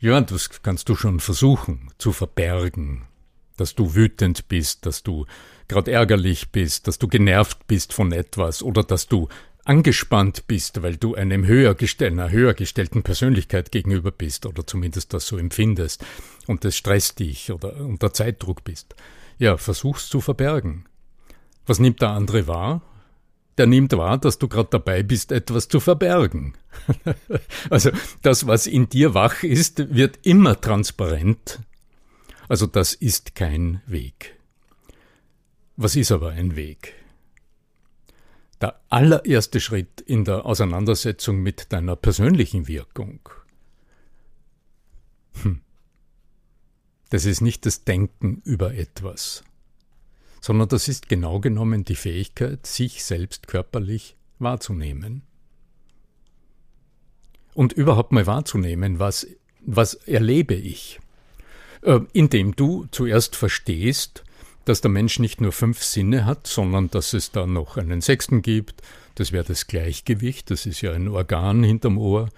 [0.00, 3.02] Ja, das kannst du schon versuchen zu verbergen,
[3.56, 5.26] dass du wütend bist, dass du
[5.68, 9.28] gerade ärgerlich bist, dass du genervt bist von etwas oder dass du
[9.66, 15.12] angespannt bist, weil du einem höher gestellten, einer höher gestellten Persönlichkeit gegenüber bist oder zumindest
[15.12, 16.04] das so empfindest
[16.46, 18.94] und das stresst dich oder unter Zeitdruck bist.
[19.38, 20.86] Ja, versuch's zu verbergen.
[21.66, 22.80] Was nimmt der andere wahr?
[23.58, 26.54] Der nimmt wahr, dass du gerade dabei bist, etwas zu verbergen.
[27.70, 27.90] also
[28.22, 31.60] das, was in dir wach ist, wird immer transparent.
[32.48, 34.36] Also das ist kein Weg.
[35.76, 36.94] Was ist aber ein Weg?
[38.60, 43.20] Der allererste Schritt in der Auseinandersetzung mit deiner persönlichen Wirkung.
[45.42, 45.60] Hm.
[47.10, 49.44] Das ist nicht das Denken über etwas,
[50.40, 55.22] sondern das ist genau genommen die Fähigkeit, sich selbst körperlich wahrzunehmen.
[57.54, 59.26] Und überhaupt mal wahrzunehmen, was,
[59.60, 61.00] was erlebe ich,
[61.82, 64.24] äh, indem du zuerst verstehst,
[64.66, 68.42] dass der Mensch nicht nur fünf Sinne hat, sondern dass es da noch einen sechsten
[68.42, 68.82] gibt.
[69.14, 72.28] Das wäre das Gleichgewicht, das ist ja ein Organ hinterm Ohr,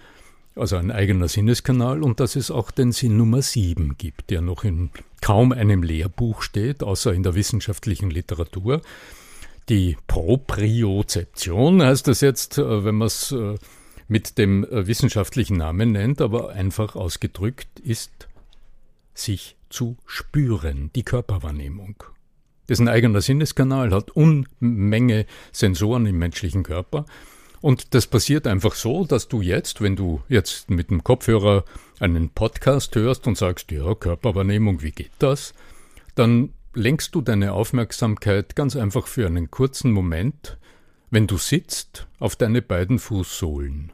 [0.54, 4.62] also ein eigener Sinneskanal, und dass es auch den Sinn Nummer sieben gibt, der noch
[4.62, 4.90] in
[5.22, 8.82] kaum einem Lehrbuch steht, außer in der wissenschaftlichen Literatur.
[9.70, 13.56] Die Propriozeption heißt das jetzt, äh, wenn man es äh,
[14.06, 18.28] mit dem äh, wissenschaftlichen Namen nennt, aber einfach ausgedrückt ist,
[19.14, 22.04] sich zu spüren, die Körperwahrnehmung.
[22.68, 27.06] Das ist ein eigener Sinneskanal, hat Unmenge Sensoren im menschlichen Körper.
[27.62, 31.64] Und das passiert einfach so, dass du jetzt, wenn du jetzt mit dem Kopfhörer
[31.98, 35.54] einen Podcast hörst und sagst, ja, Körperwahrnehmung, wie geht das?
[36.14, 40.58] Dann lenkst du deine Aufmerksamkeit ganz einfach für einen kurzen Moment,
[41.10, 43.92] wenn du sitzt, auf deine beiden Fußsohlen.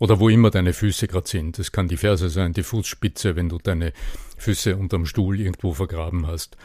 [0.00, 1.58] Oder wo immer deine Füße gerade sind.
[1.58, 3.92] Es kann die Ferse sein, die Fußspitze, wenn du deine
[4.38, 6.56] Füße unterm Stuhl irgendwo vergraben hast.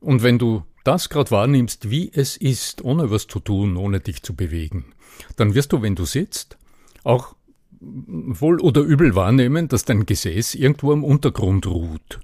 [0.00, 4.22] Und wenn du das gerade wahrnimmst, wie es ist, ohne was zu tun, ohne dich
[4.22, 4.86] zu bewegen,
[5.36, 6.56] dann wirst du, wenn du sitzt,
[7.04, 7.34] auch
[7.80, 12.20] wohl oder übel wahrnehmen, dass dein Gesäß irgendwo am Untergrund ruht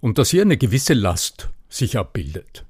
[0.00, 2.64] und dass hier eine gewisse Last sich abbildet.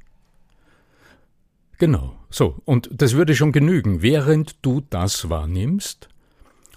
[1.78, 6.08] Genau, so, und das würde schon genügen, während du das wahrnimmst,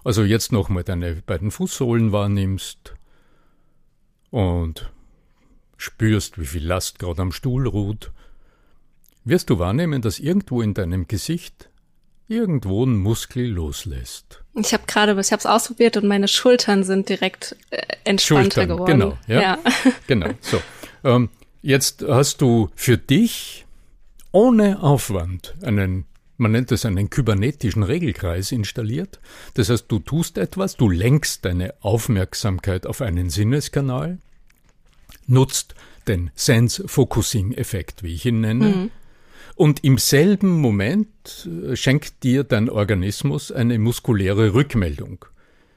[0.04, 2.96] also jetzt nochmal deine beiden Fußsohlen wahrnimmst
[4.30, 4.92] und
[5.80, 8.12] spürst, wie viel Last gerade am Stuhl ruht,
[9.24, 11.70] wirst du wahrnehmen, dass irgendwo in deinem Gesicht
[12.28, 14.44] irgendwo ein Muskel loslässt.
[14.54, 18.70] Ich habe gerade, ich habe es ausprobiert und meine Schultern sind direkt äh, entspannter Schultern,
[18.70, 19.00] geworden.
[19.00, 19.60] Genau, ja, ja.
[20.08, 20.30] genau.
[20.42, 20.62] So,
[21.04, 21.30] ähm,
[21.62, 23.66] jetzt hast du für dich
[24.32, 26.06] ohne Aufwand einen
[26.42, 29.20] man nennt es einen kybernetischen Regelkreis installiert.
[29.56, 34.20] Das heißt, du tust etwas, du lenkst deine Aufmerksamkeit auf einen Sinneskanal
[35.30, 35.76] nutzt
[36.08, 38.68] den Sense-Focusing-Effekt, wie ich ihn nenne.
[38.70, 38.92] Mhm.
[39.56, 45.26] Und im selben Moment äh, schenkt dir dein Organismus eine muskuläre Rückmeldung.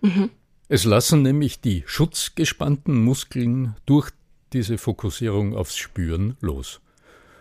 [0.01, 0.31] Mhm.
[0.69, 4.11] Es lassen nämlich die schutzgespannten Muskeln durch
[4.53, 6.81] diese Fokussierung aufs Spüren los.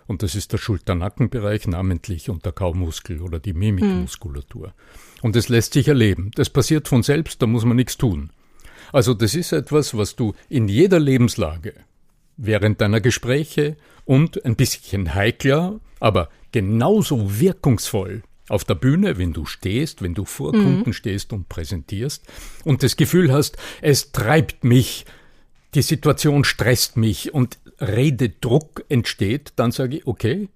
[0.08, 4.68] Und das ist der Schulternackenbereich namentlich und der Kaumuskel oder die Mimikmuskulatur.
[4.68, 4.74] Mhm.
[5.22, 6.32] Und es lässt sich erleben.
[6.36, 8.32] Das passiert von selbst, da muss man nichts tun.
[8.92, 11.74] Also das ist etwas, was du in jeder Lebenslage
[12.42, 19.46] während deiner Gespräche und ein bisschen heikler, aber genauso wirkungsvoll auf der Bühne, wenn du
[19.46, 20.64] stehst, wenn du vor mhm.
[20.64, 22.26] Kunden stehst und präsentierst
[22.66, 25.06] und das Gefühl hast, es treibt mich,
[25.76, 30.50] die Situation stresst mich und Rededruck entsteht, dann sage ich, okay,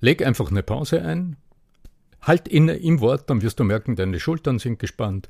[0.00, 1.36] leg einfach eine Pause ein,
[2.20, 5.28] halt inne im Wort, dann wirst du merken, deine Schultern sind gespannt.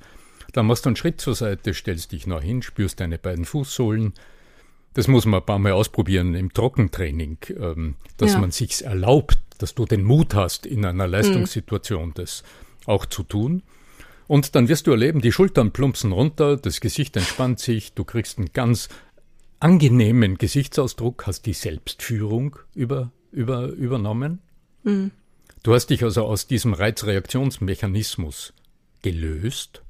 [0.52, 4.12] Dann machst du einen Schritt zur Seite, stellst dich noch hin, spürst deine beiden Fußsohlen,
[4.94, 8.38] das muss man ein paar Mal ausprobieren im Trockentraining, ähm, dass ja.
[8.38, 12.14] man sich's erlaubt, dass du den Mut hast, in einer Leistungssituation mhm.
[12.14, 12.42] das
[12.86, 13.62] auch zu tun.
[14.28, 18.38] Und dann wirst du erleben, die Schultern plumpsen runter, das Gesicht entspannt sich, du kriegst
[18.38, 18.88] einen ganz
[19.60, 24.40] angenehmen Gesichtsausdruck, hast die Selbstführung über, über, übernommen.
[24.82, 25.12] Mhm.
[25.62, 28.52] Du hast dich also aus diesem Reizreaktionsmechanismus
[29.02, 29.82] gelöst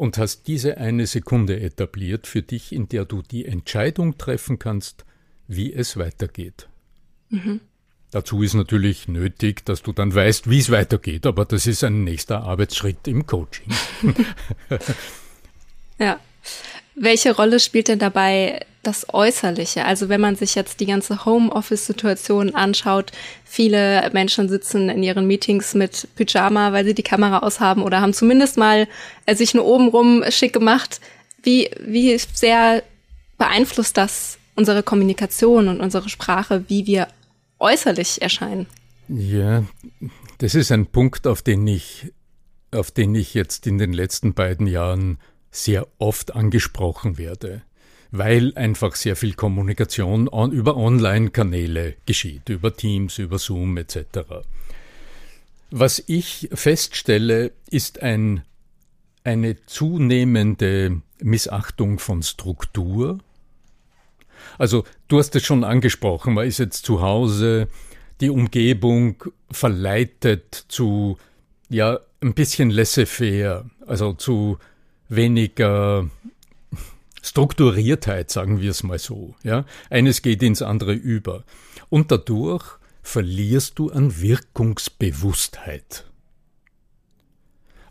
[0.00, 5.04] und hast diese eine Sekunde etabliert für dich, in der du die Entscheidung treffen kannst,
[5.46, 6.70] wie es weitergeht.
[7.28, 7.60] Mhm.
[8.10, 12.02] Dazu ist natürlich nötig, dass du dann weißt, wie es weitergeht, aber das ist ein
[12.02, 13.74] nächster Arbeitsschritt im Coaching.
[15.98, 16.18] ja.
[16.94, 19.84] Welche Rolle spielt denn dabei das Äußerliche?
[19.84, 23.12] Also wenn man sich jetzt die ganze Homeoffice-Situation anschaut,
[23.44, 28.12] viele Menschen sitzen in ihren Meetings mit Pyjama, weil sie die Kamera aushaben oder haben
[28.12, 28.88] zumindest mal
[29.26, 31.00] äh, sich nur obenrum schick gemacht.
[31.42, 32.82] Wie, wie sehr
[33.38, 37.08] beeinflusst das unsere Kommunikation und unsere Sprache, wie wir
[37.58, 38.66] äußerlich erscheinen?
[39.08, 39.64] Ja,
[40.38, 42.12] das ist ein Punkt, auf den ich,
[42.70, 45.18] auf den ich jetzt in den letzten beiden Jahren
[45.50, 47.62] sehr oft angesprochen werde,
[48.12, 54.06] weil einfach sehr viel Kommunikation on, über Online-Kanäle geschieht, über Teams, über Zoom etc.
[55.70, 58.42] Was ich feststelle, ist ein,
[59.22, 63.20] eine zunehmende Missachtung von Struktur.
[64.58, 67.68] Also du hast es schon angesprochen, man ist jetzt zu Hause,
[68.20, 71.18] die Umgebung verleitet zu
[71.68, 74.58] ja ein bisschen laissez-faire, also zu
[75.08, 76.10] weniger
[77.22, 79.34] Strukturiertheit, sagen wir es mal so.
[79.42, 79.64] Ja?
[79.90, 81.44] Eines geht ins andere über.
[81.88, 82.64] Und dadurch
[83.02, 86.06] verlierst du an Wirkungsbewusstheit.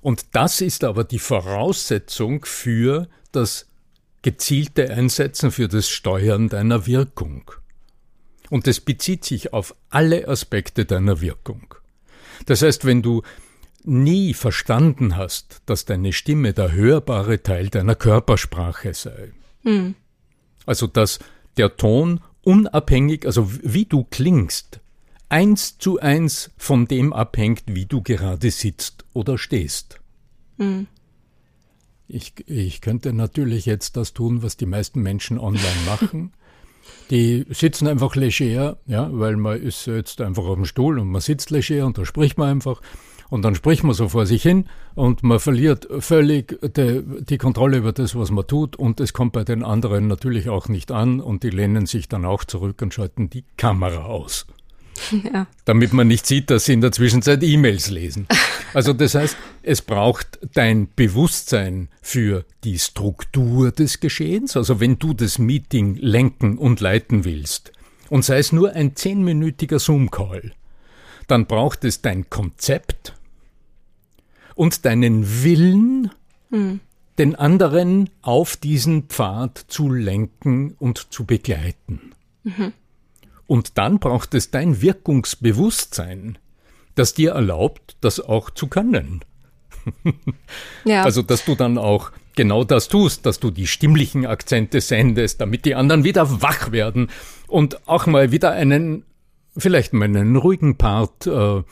[0.01, 3.67] Und das ist aber die Voraussetzung für das
[4.21, 7.51] gezielte Einsetzen, für das Steuern deiner Wirkung.
[8.49, 11.75] Und es bezieht sich auf alle Aspekte deiner Wirkung.
[12.45, 13.21] Das heißt, wenn du
[13.83, 19.31] nie verstanden hast, dass deine Stimme der hörbare Teil deiner Körpersprache sei.
[19.63, 19.95] Hm.
[20.65, 21.19] Also dass
[21.57, 24.79] der Ton unabhängig, also wie du klingst,
[25.29, 29.99] eins zu eins von dem abhängt, wie du gerade sitzt oder stehst.
[30.57, 30.87] Hm.
[32.07, 36.33] Ich, ich könnte natürlich jetzt das tun, was die meisten Menschen online machen.
[37.11, 41.21] Die sitzen einfach leger, ja, weil man ist jetzt einfach auf dem Stuhl und man
[41.21, 42.81] sitzt leger und da spricht man einfach.
[43.29, 44.65] Und dann spricht man so vor sich hin
[44.95, 48.75] und man verliert völlig die, die, Kontrolle über das, was man tut.
[48.75, 52.25] Und es kommt bei den anderen natürlich auch nicht an und die lehnen sich dann
[52.25, 54.47] auch zurück und schalten die Kamera aus.
[55.31, 55.47] Ja.
[55.63, 58.27] Damit man nicht sieht, dass sie in der Zwischenzeit E-Mails lesen.
[58.73, 64.57] Also das heißt, es braucht dein Bewusstsein für die Struktur des Geschehens.
[64.57, 67.71] Also wenn du das Meeting lenken und leiten willst,
[68.09, 70.51] und sei es nur ein zehnminütiger Zoom-Call,
[71.27, 73.13] dann braucht es dein Konzept,
[74.59, 76.11] und deinen Willen,
[76.49, 76.81] hm.
[77.17, 82.11] den anderen auf diesen Pfad zu lenken und zu begleiten.
[82.43, 82.73] Mhm.
[83.47, 86.39] Und dann braucht es dein Wirkungsbewusstsein,
[86.95, 89.23] das dir erlaubt, das auch zu können.
[90.83, 91.03] ja.
[91.05, 95.63] Also, dass du dann auch genau das tust, dass du die stimmlichen Akzente sendest, damit
[95.63, 97.09] die anderen wieder wach werden
[97.47, 99.05] und auch mal wieder einen,
[99.55, 101.63] vielleicht mal einen ruhigen Part, äh,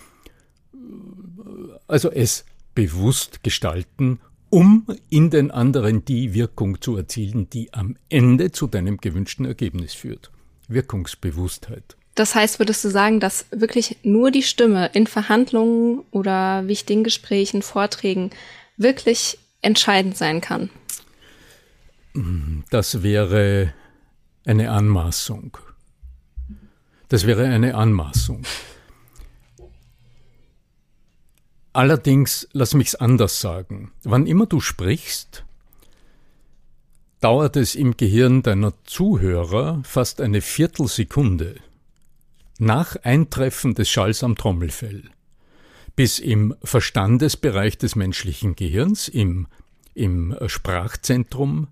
[1.89, 2.45] also es
[2.77, 4.19] bewusst gestalten,
[4.51, 9.95] um in den anderen die Wirkung zu erzielen, die am Ende zu deinem gewünschten Ergebnis
[9.95, 10.29] führt.
[10.67, 11.97] Wirkungsbewusstheit.
[12.13, 17.63] Das heißt, würdest du sagen, dass wirklich nur die Stimme in Verhandlungen oder wichtigen Gesprächen,
[17.63, 18.29] Vorträgen
[18.77, 20.69] wirklich entscheidend sein kann?
[22.69, 23.73] Das wäre
[24.45, 25.57] eine Anmaßung.
[27.09, 28.43] Das wäre eine Anmaßung.
[31.77, 33.91] Allerdings, lass mich's anders sagen.
[34.01, 35.45] Wann immer du sprichst,
[37.21, 41.57] dauert es im Gehirn deiner Zuhörer fast eine Viertelsekunde
[42.57, 45.03] nach Eintreffen des Schalls am Trommelfell,
[45.95, 49.45] bis im Verstandesbereich des menschlichen Gehirns, im,
[49.93, 51.67] im Sprachzentrum,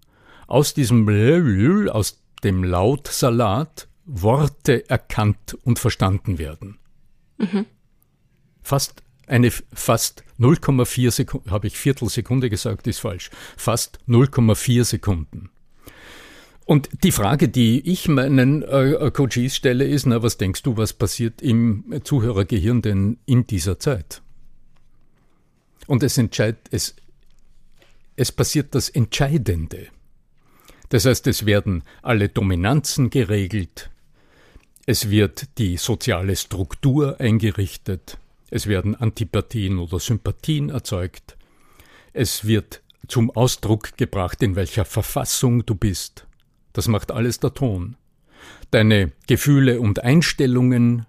[0.46, 6.78] aus diesem aus dem Lautsalat Worte erkannt und verstanden werden.
[7.40, 7.66] Mhm.
[8.62, 15.50] Fast eine fast 0,4 Sekunden, habe ich Viertelsekunde gesagt, ist falsch, fast 0,4 Sekunden.
[16.66, 20.94] Und die Frage, die ich meinen äh, Coaches stelle, ist, na, was denkst du, was
[20.94, 24.24] passiert im Zuhörergehirn denn in dieser Zeit?
[25.86, 26.96] Und es entscheidet, es,
[28.16, 29.88] es passiert das Entscheidende.
[30.90, 33.92] Das heißt, es werden alle Dominanzen geregelt,
[34.88, 38.20] es wird die soziale Struktur eingerichtet,
[38.56, 41.36] es werden Antipathien oder Sympathien erzeugt.
[42.14, 46.26] Es wird zum Ausdruck gebracht, in welcher Verfassung du bist.
[46.72, 47.98] Das macht alles der Ton.
[48.72, 51.06] Deine Gefühle und Einstellungen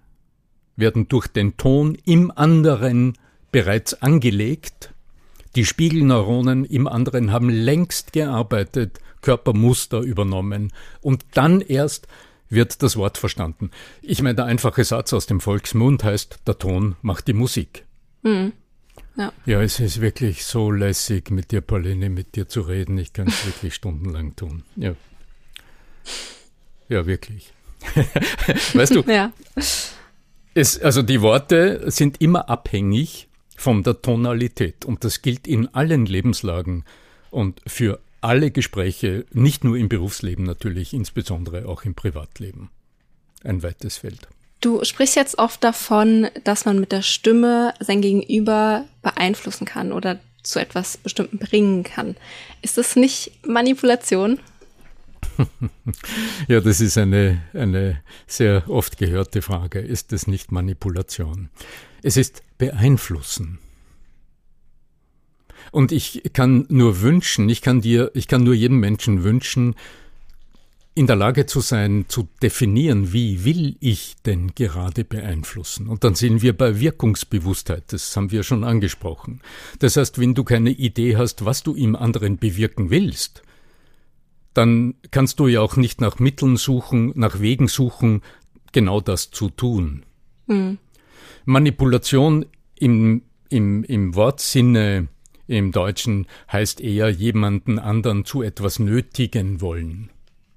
[0.75, 3.17] werden durch den Ton im anderen
[3.53, 4.93] bereits angelegt.
[5.55, 12.09] Die Spiegelneuronen im anderen haben längst gearbeitet, Körpermuster übernommen und dann erst
[12.49, 13.71] wird das Wort verstanden.
[14.01, 17.85] Ich meine, der einfache Satz aus dem Volksmund heißt, der Ton macht die Musik.
[18.23, 18.53] Mhm.
[19.15, 19.33] Ja.
[19.45, 22.97] ja, es ist wirklich so lässig, mit dir, Pauline, mit dir zu reden.
[22.99, 24.63] Ich kann es wirklich stundenlang tun.
[24.75, 24.93] Ja.
[26.87, 27.51] Ja, wirklich.
[28.73, 29.31] weißt du, ja.
[30.53, 36.05] es, also die Worte sind immer abhängig von der Tonalität und das gilt in allen
[36.05, 36.85] Lebenslagen
[37.31, 42.69] und für alle Gespräche, nicht nur im Berufsleben natürlich, insbesondere auch im Privatleben.
[43.43, 44.27] Ein weites Feld.
[44.59, 50.19] Du sprichst jetzt oft davon, dass man mit der Stimme sein Gegenüber beeinflussen kann oder
[50.41, 52.15] zu etwas Bestimmten bringen kann.
[52.61, 54.39] Ist das nicht Manipulation?
[56.47, 59.79] ja, das ist eine, eine sehr oft gehörte Frage.
[59.79, 61.49] Ist es nicht Manipulation?
[62.01, 63.59] Es ist Beeinflussen.
[65.71, 69.75] Und ich kann nur wünschen, ich kann dir, ich kann nur jedem Menschen wünschen,
[70.97, 75.87] in der Lage zu sein, zu definieren, wie will ich denn gerade beeinflussen.
[75.87, 79.41] Und dann sind wir bei Wirkungsbewusstheit, das haben wir schon angesprochen.
[79.77, 83.43] Das heißt, wenn du keine Idee hast, was du im anderen bewirken willst,
[84.55, 88.23] dann kannst du ja auch nicht nach Mitteln suchen, nach Wegen suchen,
[88.71, 90.03] genau das zu tun.
[90.47, 90.79] Mhm.
[91.45, 95.09] Manipulation im, im, im Wortsinne
[95.47, 100.09] im Deutschen heißt eher jemanden anderen zu etwas nötigen wollen.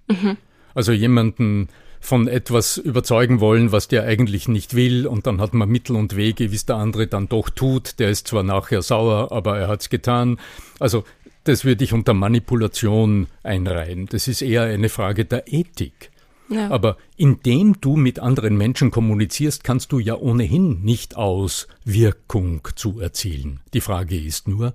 [0.09, 0.37] Mhm.
[0.75, 1.69] Also jemanden
[2.01, 6.17] von etwas überzeugen wollen, was der eigentlich nicht will, und dann hat man Mittel und
[6.17, 7.99] Wege, wie es der andere dann doch tut.
[7.99, 10.39] Der ist zwar nachher sauer, aber er hat's getan.
[10.79, 11.05] Also
[11.45, 14.07] das würde ich unter Manipulation einreihen.
[14.07, 16.11] Das ist eher eine Frage der Ethik.
[16.51, 16.69] Ja.
[16.71, 23.01] Aber indem du mit anderen Menschen kommunizierst, kannst du ja ohnehin nicht aus, Wirkung zu
[23.01, 23.61] erzielen.
[23.73, 24.75] Die Frage ist nur,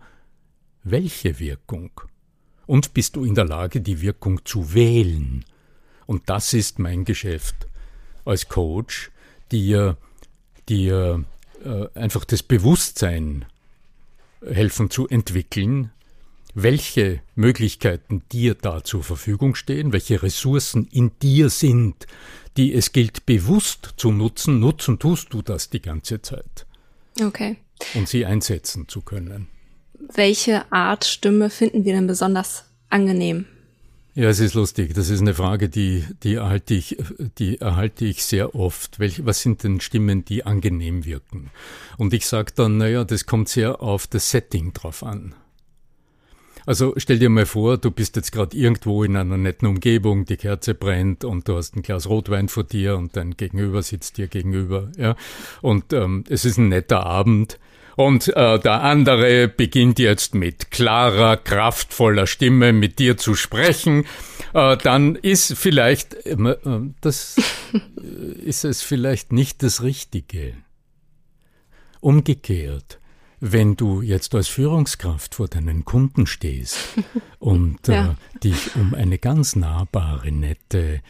[0.84, 1.92] welche Wirkung?
[2.66, 5.46] und bist du in der Lage, die Wirkung zu wählen.
[6.06, 7.68] Und das ist mein Geschäft
[8.26, 9.12] als Coach,
[9.52, 9.98] dir,
[10.68, 11.24] dir
[11.64, 13.46] äh, einfach das Bewusstsein
[14.46, 15.92] helfen zu entwickeln,
[16.56, 22.08] welche Möglichkeiten dir da zur Verfügung stehen, welche Ressourcen in dir sind,
[22.58, 24.60] die es gilt bewusst zu nutzen.
[24.60, 26.66] Nutzen tust du das die ganze Zeit.
[27.22, 27.58] Okay.
[27.94, 29.48] Und sie einsetzen zu können
[30.14, 33.46] welche Art Stimme finden wir denn besonders angenehm?
[34.14, 34.94] Ja, es ist lustig.
[34.94, 36.98] Das ist eine Frage, die, die erhalte ich,
[37.38, 38.98] die erhalte ich sehr oft.
[39.00, 41.50] Welche, was sind denn Stimmen, die angenehm wirken?
[41.98, 45.36] Und ich sage dann, naja, das kommt sehr auf das Setting drauf an.
[46.66, 50.38] Also stell dir mal vor, du bist jetzt gerade irgendwo in einer netten Umgebung, die
[50.38, 54.28] Kerze brennt und du hast ein Glas Rotwein vor dir und dein Gegenüber sitzt dir
[54.28, 55.16] gegenüber, ja.
[55.62, 57.60] Und ähm, es ist ein netter Abend
[57.96, 64.06] und äh, der andere beginnt jetzt mit klarer, kraftvoller Stimme mit dir zu sprechen,
[64.54, 66.36] äh, dann ist vielleicht, äh,
[67.00, 67.38] das
[67.74, 70.56] äh, ist es vielleicht nicht das Richtige.
[72.02, 73.00] Umgekehrt,
[73.52, 76.78] wenn du jetzt als Führungskraft vor deinen Kunden stehst
[77.40, 78.12] und ja.
[78.12, 81.02] äh, dich um eine ganz nahbare, nette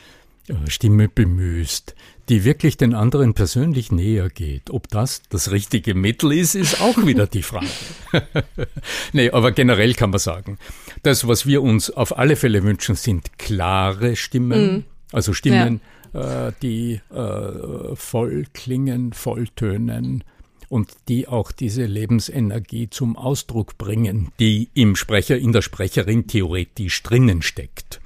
[0.48, 1.96] äh, Stimme bemühst,
[2.28, 4.70] die wirklich den anderen persönlich näher geht.
[4.70, 7.68] Ob das das richtige Mittel ist, ist auch wieder die Frage.
[9.14, 10.58] nee, aber generell kann man sagen,
[11.04, 14.84] das, was wir uns auf alle Fälle wünschen, sind klare Stimmen, mhm.
[15.14, 15.80] also Stimmen,
[16.14, 16.48] ja.
[16.48, 20.26] äh, die äh, voll klingen, voll tönen
[20.70, 27.04] und die auch diese Lebensenergie zum Ausdruck bringen, die im Sprecher, in der Sprecherin theoretisch
[27.04, 28.02] drinnen steckt.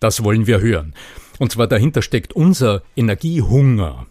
[0.00, 0.94] Das wollen wir hören.
[1.38, 4.06] Und zwar dahinter steckt unser Energiehunger.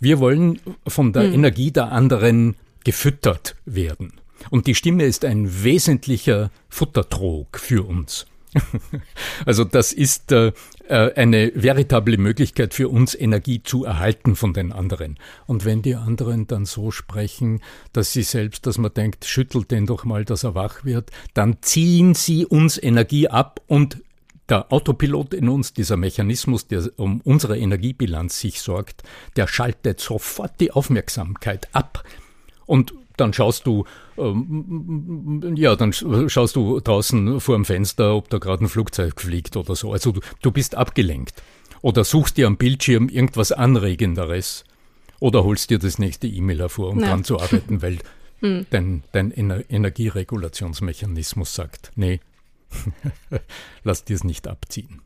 [0.00, 1.34] Wir wollen von der hm.
[1.34, 4.12] Energie der anderen gefüttert werden.
[4.50, 8.26] Und die Stimme ist ein wesentlicher Futtertrog für uns.
[9.46, 10.52] also das ist äh,
[10.88, 15.18] eine veritable Möglichkeit für uns, Energie zu erhalten von den anderen.
[15.46, 17.60] Und wenn die anderen dann so sprechen,
[17.92, 21.58] dass sie selbst, dass man denkt, schüttelt den doch mal, dass er wach wird, dann
[21.62, 24.02] ziehen sie uns Energie ab und
[24.48, 29.02] der Autopilot in uns, dieser Mechanismus, der um unsere Energiebilanz sich sorgt,
[29.34, 32.04] der schaltet sofort die Aufmerksamkeit ab.
[32.64, 33.84] Und dann schaust du,
[34.18, 39.56] ähm, ja, dann schaust du draußen vor dem Fenster, ob da gerade ein Flugzeug fliegt
[39.56, 39.92] oder so.
[39.92, 41.42] Also du, du bist abgelenkt.
[41.82, 44.64] Oder suchst dir am Bildschirm irgendwas Anregenderes.
[45.20, 47.08] Oder holst dir das nächste E-Mail hervor, um ja.
[47.08, 47.98] dran zu arbeiten, weil
[48.40, 48.66] Hm.
[48.70, 52.20] Dein, dein Ener Energieregulationsmechanismus sagt, nee,
[53.84, 55.00] lass dir es nicht abziehen.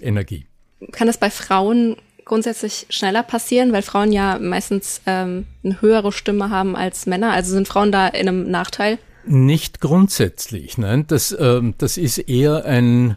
[0.00, 0.46] Energie.
[0.92, 6.50] Kann das bei Frauen grundsätzlich schneller passieren, weil Frauen ja meistens ähm, eine höhere Stimme
[6.50, 7.32] haben als Männer?
[7.32, 8.98] Also sind Frauen da in einem Nachteil?
[9.24, 11.06] Nicht grundsätzlich, nein.
[11.06, 13.16] Das, ähm, das ist eher ein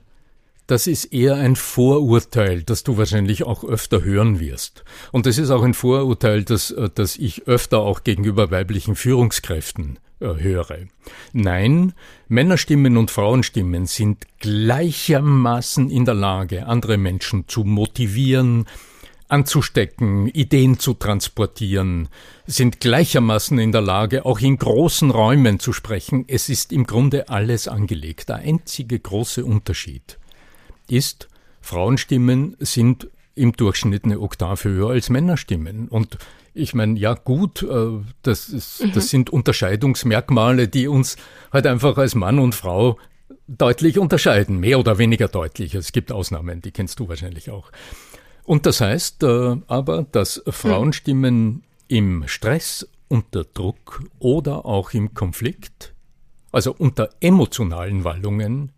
[0.67, 4.83] das ist eher ein Vorurteil, das du wahrscheinlich auch öfter hören wirst.
[5.11, 9.99] Und das ist auch ein Vorurteil, das, äh, das ich öfter auch gegenüber weiblichen Führungskräften
[10.19, 10.77] äh, höre.
[11.33, 11.93] Nein,
[12.27, 18.65] Männerstimmen und Frauenstimmen sind gleichermaßen in der Lage, andere Menschen zu motivieren,
[19.27, 22.09] anzustecken, Ideen zu transportieren,
[22.45, 26.25] sind gleichermaßen in der Lage, auch in großen Räumen zu sprechen.
[26.27, 28.29] Es ist im Grunde alles angelegt.
[28.29, 30.19] Der einzige große Unterschied
[30.87, 31.27] ist,
[31.61, 35.87] Frauenstimmen sind im Durchschnitt eine Oktave höher als Männerstimmen.
[35.89, 36.17] Und
[36.53, 38.91] ich meine, ja gut, äh, das, ist, mhm.
[38.93, 41.17] das sind Unterscheidungsmerkmale, die uns
[41.51, 42.97] halt einfach als Mann und Frau
[43.47, 45.75] deutlich unterscheiden, mehr oder weniger deutlich.
[45.75, 47.71] Es gibt Ausnahmen, die kennst du wahrscheinlich auch.
[48.45, 55.93] Und das heißt äh, aber, dass Frauenstimmen im Stress, unter Druck oder auch im Konflikt,
[56.51, 58.71] also unter emotionalen Wallungen,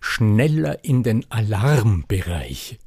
[0.00, 2.78] schneller in den Alarmbereich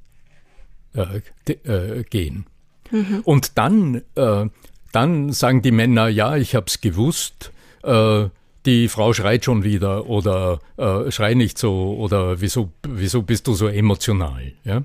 [0.95, 1.21] äh,
[1.51, 2.45] äh, gehen.
[2.91, 3.21] Mhm.
[3.23, 4.47] Und dann, äh,
[4.91, 7.51] dann sagen die Männer, ja, ich hab's gewusst,
[7.83, 8.25] äh,
[8.65, 13.53] die Frau schreit schon wieder oder äh, schrei nicht so oder wieso, wieso bist du
[13.53, 14.53] so emotional?
[14.63, 14.83] Ja?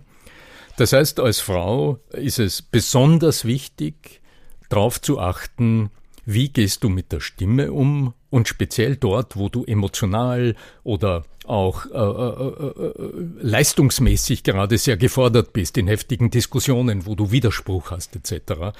[0.78, 4.20] Das heißt, als Frau ist es besonders wichtig,
[4.68, 5.90] darauf zu achten,
[6.24, 10.54] wie gehst du mit der Stimme um und speziell dort, wo du emotional
[10.84, 12.92] oder auch äh, äh, äh,
[13.40, 18.70] leistungsmäßig gerade sehr gefordert bist, in heftigen Diskussionen, wo du Widerspruch hast etc.,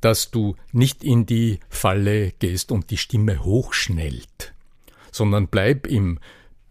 [0.00, 4.54] dass du nicht in die Falle gehst und die Stimme hochschnellt,
[5.10, 6.20] sondern bleib im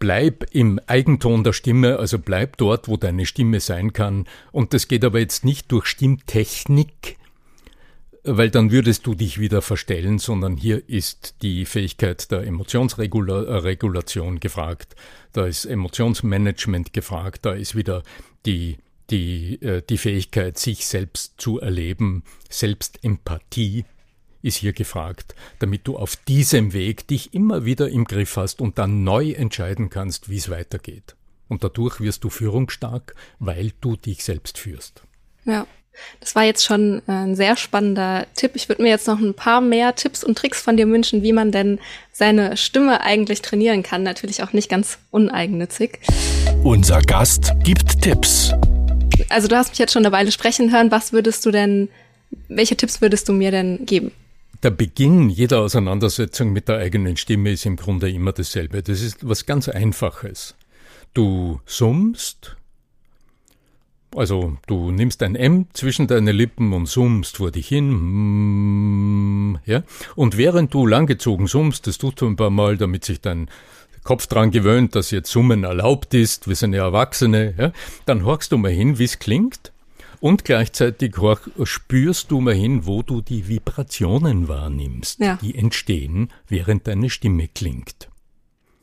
[0.04, 4.26] bleib im Eigenton der Stimme, also bleib dort, wo deine Stimme sein kann.
[4.52, 7.16] Und das geht aber jetzt nicht durch Stimmtechnik,
[8.22, 14.94] weil dann würdest du dich wieder verstellen, sondern hier ist die Fähigkeit der Emotionsregulation gefragt,
[15.32, 18.02] da ist Emotionsmanagement gefragt, da ist wieder
[18.44, 18.76] die
[19.10, 23.84] die, äh, die Fähigkeit, sich selbst zu erleben, Selbstempathie
[24.44, 28.78] ist hier gefragt, damit du auf diesem Weg dich immer wieder im Griff hast und
[28.78, 31.16] dann neu entscheiden kannst, wie es weitergeht.
[31.48, 35.02] Und dadurch wirst du führungsstark, weil du dich selbst führst.
[35.44, 35.66] Ja.
[36.18, 38.52] Das war jetzt schon äh, ein sehr spannender Tipp.
[38.54, 41.32] Ich würde mir jetzt noch ein paar mehr Tipps und Tricks von dir wünschen, wie
[41.32, 41.78] man denn
[42.10, 44.02] seine Stimme eigentlich trainieren kann.
[44.02, 46.00] Natürlich auch nicht ganz uneigennützig.
[46.64, 48.52] Unser Gast gibt Tipps.
[49.28, 50.90] Also du hast mich jetzt schon eine Weile sprechen hören.
[50.90, 51.88] Was würdest du denn,
[52.48, 54.10] welche Tipps würdest du mir denn geben?
[54.64, 58.82] Der Beginn jeder Auseinandersetzung mit der eigenen Stimme ist im Grunde immer dasselbe.
[58.82, 60.54] Das ist was ganz Einfaches.
[61.12, 62.56] Du summst,
[64.16, 67.90] also du nimmst ein M zwischen deine Lippen und summst vor dich hin,
[69.50, 69.82] mm, ja,
[70.16, 73.50] und während du langgezogen summst, das tust du ein paar Mal, damit sich dein
[74.02, 77.72] Kopf dran gewöhnt, dass jetzt Summen erlaubt ist, wir sind ja Erwachsene, ja,
[78.06, 79.73] dann horchst du mal hin, wie es klingt
[80.24, 81.16] und gleichzeitig
[81.64, 85.36] spürst du mal hin, wo du die Vibrationen wahrnimmst, ja.
[85.36, 88.08] die entstehen, während deine Stimme klingt.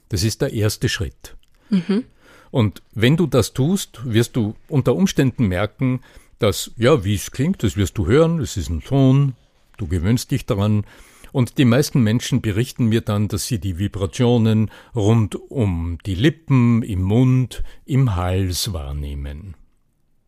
[0.10, 1.36] Das ist der erste Schritt.
[1.72, 2.04] Mhm.
[2.52, 6.02] Und wenn du das tust, wirst du unter Umständen merken,
[6.38, 9.34] dass, ja, wie es klingt, das wirst du hören, es ist ein Ton,
[9.78, 10.86] du gewöhnst dich daran.
[11.32, 16.84] Und die meisten Menschen berichten mir dann, dass sie die Vibrationen rund um die Lippen,
[16.84, 19.56] im Mund, im Hals wahrnehmen.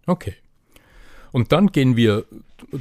[0.08, 0.34] Okay.
[1.34, 2.26] Und dann gehen wir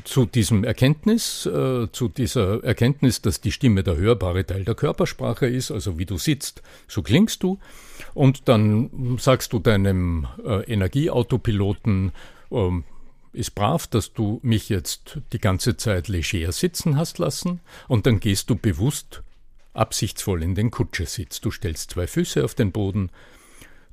[0.05, 5.46] zu diesem Erkenntnis, äh, zu dieser Erkenntnis, dass die Stimme der hörbare Teil der Körpersprache
[5.46, 7.59] ist, also wie du sitzt, so klingst du.
[8.12, 12.12] Und dann sagst du deinem äh, Energieautopiloten,
[12.50, 12.70] äh,
[13.32, 17.61] ist brav, dass du mich jetzt die ganze Zeit leger sitzen hast lassen.
[17.88, 19.22] Und dann gehst du bewusst
[19.72, 21.40] absichtsvoll in den Kutschersitz.
[21.40, 23.09] Du stellst zwei Füße auf den Boden,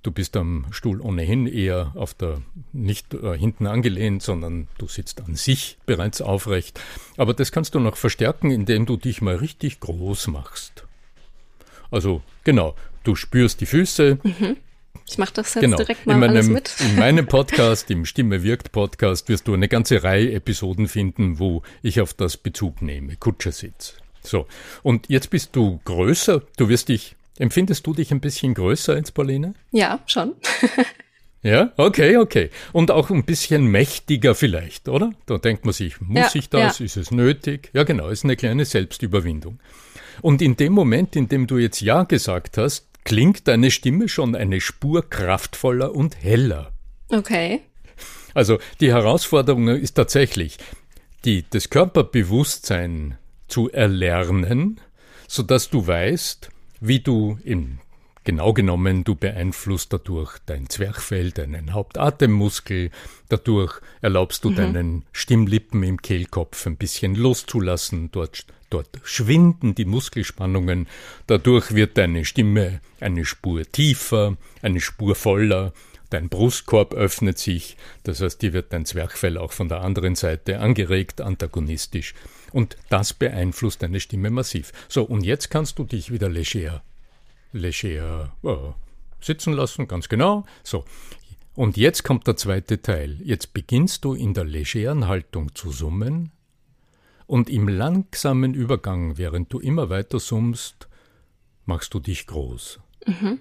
[0.02, 2.42] Du bist am Stuhl ohnehin eher auf der,
[2.72, 6.80] nicht äh, hinten angelehnt, sondern du sitzt an sich bereits aufrecht.
[7.18, 10.86] Aber das kannst du noch verstärken, indem du dich mal richtig groß machst.
[11.92, 14.20] Also, genau, du spürst die Füße.
[14.24, 14.58] Mhm.
[15.10, 15.78] Ich mache das jetzt genau.
[15.78, 16.76] direkt mal in meinem, mit.
[16.80, 21.64] in meinem Podcast, im Stimme wirkt Podcast, wirst du eine ganze Reihe Episoden finden, wo
[21.82, 23.16] ich auf das Bezug nehme.
[23.16, 23.96] Kutschersitz.
[24.22, 24.46] So.
[24.84, 26.44] Und jetzt bist du größer.
[26.58, 29.54] Du wirst dich Empfindest du dich ein bisschen größer als Pauline?
[29.72, 30.34] Ja, schon.
[31.42, 32.50] ja, okay, okay.
[32.74, 35.12] Und auch ein bisschen mächtiger vielleicht, oder?
[35.26, 36.80] Da denkt man sich, muss ja, ich das?
[36.80, 36.86] Ja.
[36.86, 37.72] Ist es nötig?
[37.74, 39.60] Ja, genau, ist eine kleine Selbstüberwindung.
[40.22, 44.36] Und in dem Moment, in dem du jetzt Ja gesagt hast, klingt deine Stimme schon
[44.36, 46.74] eine Spur kraftvoller und heller.
[47.08, 47.62] Okay.
[48.34, 50.58] Also die Herausforderung ist tatsächlich,
[51.24, 53.18] die, das Körperbewusstsein
[53.48, 54.82] zu erlernen,
[55.26, 56.50] so dass du weißt,
[56.80, 57.80] wie du im
[58.26, 62.92] Genau genommen, du beeinflusst dadurch dein Zwerchfell, deinen Hauptatemmuskel,
[63.28, 64.56] dadurch erlaubst du mhm.
[64.56, 70.88] deinen Stimmlippen im Kehlkopf ein bisschen loszulassen, dort, dort schwinden die Muskelspannungen,
[71.28, 75.74] dadurch wird deine Stimme eine Spur tiefer, eine Spur voller,
[76.10, 80.60] dein Brustkorb öffnet sich, das heißt, dir wird dein Zwerchfell auch von der anderen Seite
[80.60, 82.14] angeregt, antagonistisch.
[82.52, 84.72] Und das beeinflusst deine Stimme massiv.
[84.88, 86.82] So, und jetzt kannst du dich wieder leger
[87.52, 88.56] leger äh,
[89.22, 90.46] sitzen lassen, ganz genau.
[90.64, 90.86] So.
[91.56, 93.18] Und jetzt kommt der zweite Teil.
[93.24, 96.32] Jetzt beginnst du in der legeren Haltung zu summen
[97.28, 100.88] und im langsamen Übergang, während du immer weiter summst,
[101.66, 102.80] machst du dich groß.
[103.06, 103.40] Mhm.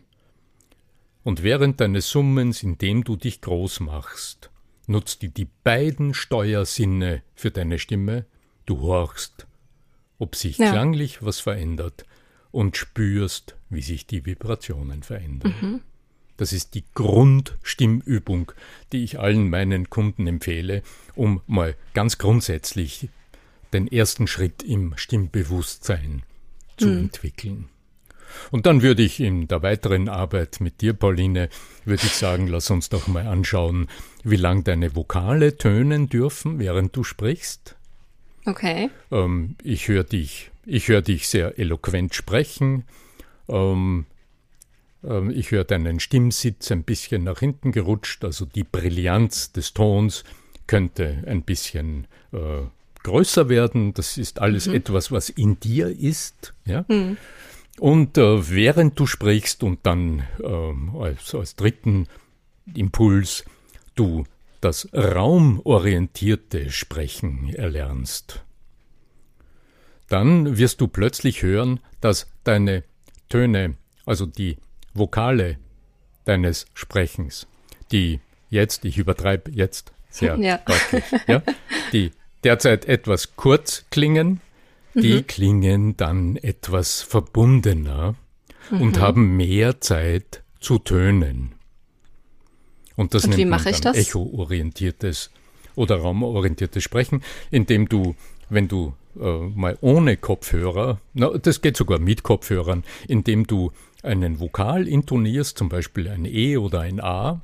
[1.25, 4.51] Und während deines Summens, indem du dich groß machst,
[4.87, 8.25] nutzt du die beiden Steuersinne für deine Stimme.
[8.66, 9.47] Du horchst,
[10.19, 10.71] ob sich ja.
[10.71, 12.05] klanglich was verändert
[12.51, 15.55] und spürst, wie sich die Vibrationen verändern.
[15.61, 15.81] Mhm.
[16.37, 18.53] Das ist die Grundstimmübung,
[18.93, 20.83] die ich allen meinen Kunden empfehle,
[21.16, 23.09] um mal ganz grundsätzlich
[23.73, 26.23] den ersten Schritt im Stimmbewusstsein
[26.77, 26.99] zu mhm.
[26.99, 27.69] entwickeln.
[28.51, 31.49] Und dann würde ich in der weiteren Arbeit mit dir, Pauline,
[31.85, 33.89] würde ich sagen, lass uns doch mal anschauen,
[34.24, 37.76] wie lang deine Vokale tönen dürfen, während du sprichst.
[38.45, 38.91] Okay.
[39.11, 42.85] Ähm, ich höre dich, ich höre dich sehr eloquent sprechen.
[43.49, 44.07] Ähm,
[45.05, 50.24] ähm, ich höre deinen Stimmsitz ein bisschen nach hinten gerutscht, also die Brillanz des Tons
[50.66, 52.66] könnte ein bisschen äh,
[53.03, 53.95] größer werden.
[53.95, 54.74] Das ist alles mhm.
[54.74, 56.55] etwas, was in dir ist.
[56.64, 56.85] Ja?
[56.89, 57.16] Mhm.
[57.79, 62.07] Und äh, während du sprichst und dann äh, als, als dritten
[62.74, 63.45] Impuls
[63.95, 64.24] du
[64.61, 68.45] das raumorientierte Sprechen erlernst,
[70.09, 72.85] dann wirst du plötzlich hören, dass deine
[73.29, 73.76] Töne,
[74.07, 74.57] also die
[74.95, 75.59] Vokale
[76.24, 77.47] deines Sprechens,
[77.93, 78.20] die
[78.51, 80.59] jetzt, ich übertreibe jetzt sehr ja.
[80.59, 81.43] deutlich, ja,
[81.93, 82.11] die
[82.45, 84.41] derzeit etwas kurz klingen,
[85.01, 85.26] die mhm.
[85.26, 88.14] klingen dann etwas verbundener
[88.70, 88.82] mhm.
[88.82, 91.53] und haben mehr Zeit zu tönen.
[92.96, 95.30] Und das und nennt man dann echo-orientiertes
[95.76, 98.16] oder raumorientiertes Sprechen, indem du,
[98.51, 103.70] wenn du äh, mal ohne Kopfhörer, na, das geht sogar mit Kopfhörern, indem du
[104.03, 107.40] einen Vokal intonierst, zum Beispiel ein E oder ein A,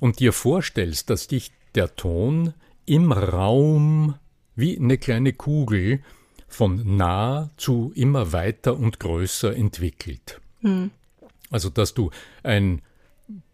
[0.00, 2.54] und dir vorstellst, dass dich der Ton
[2.86, 4.14] im Raum
[4.54, 6.00] wie eine kleine Kugel
[6.48, 10.40] von nah zu immer weiter und größer entwickelt.
[10.60, 10.90] Mhm.
[11.50, 12.10] Also dass du
[12.42, 12.82] ein,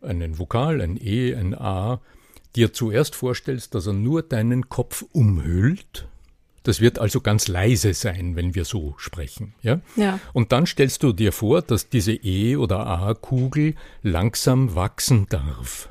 [0.01, 2.01] einen Vokal, ein E, ein A,
[2.57, 6.09] dir zuerst vorstellst, dass er nur deinen Kopf umhüllt
[6.65, 9.55] das wird also ganz leise sein, wenn wir so sprechen.
[9.63, 9.81] Ja?
[9.97, 10.19] ja.
[10.33, 15.91] Und dann stellst du dir vor, dass diese E- oder A-Kugel langsam wachsen darf.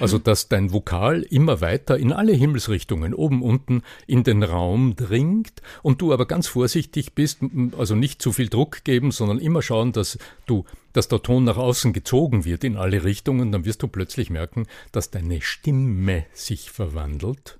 [0.00, 5.62] Also, dass dein Vokal immer weiter in alle Himmelsrichtungen, oben, unten, in den Raum dringt
[5.82, 7.40] und du aber ganz vorsichtig bist,
[7.76, 11.56] also nicht zu viel Druck geben, sondern immer schauen, dass du, dass der Ton nach
[11.56, 16.70] außen gezogen wird in alle Richtungen, dann wirst du plötzlich merken, dass deine Stimme sich
[16.70, 17.58] verwandelt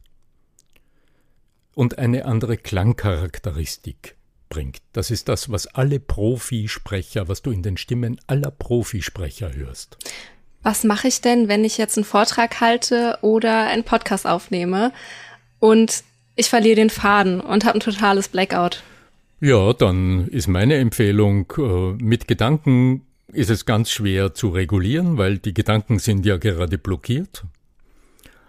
[1.75, 4.17] und eine andere Klangcharakteristik
[4.49, 4.81] bringt.
[4.93, 9.99] Das ist das, was alle Profisprecher, was du in den Stimmen aller Profisprecher hörst.
[10.67, 14.93] Was mache ich denn, wenn ich jetzt einen Vortrag halte oder einen Podcast aufnehme
[15.61, 16.03] und
[16.35, 18.83] ich verliere den Faden und habe ein totales Blackout?
[19.41, 25.39] Ja, dann ist meine Empfehlung, äh, mit Gedanken ist es ganz schwer zu regulieren, weil
[25.39, 27.45] die Gedanken sind ja gerade blockiert.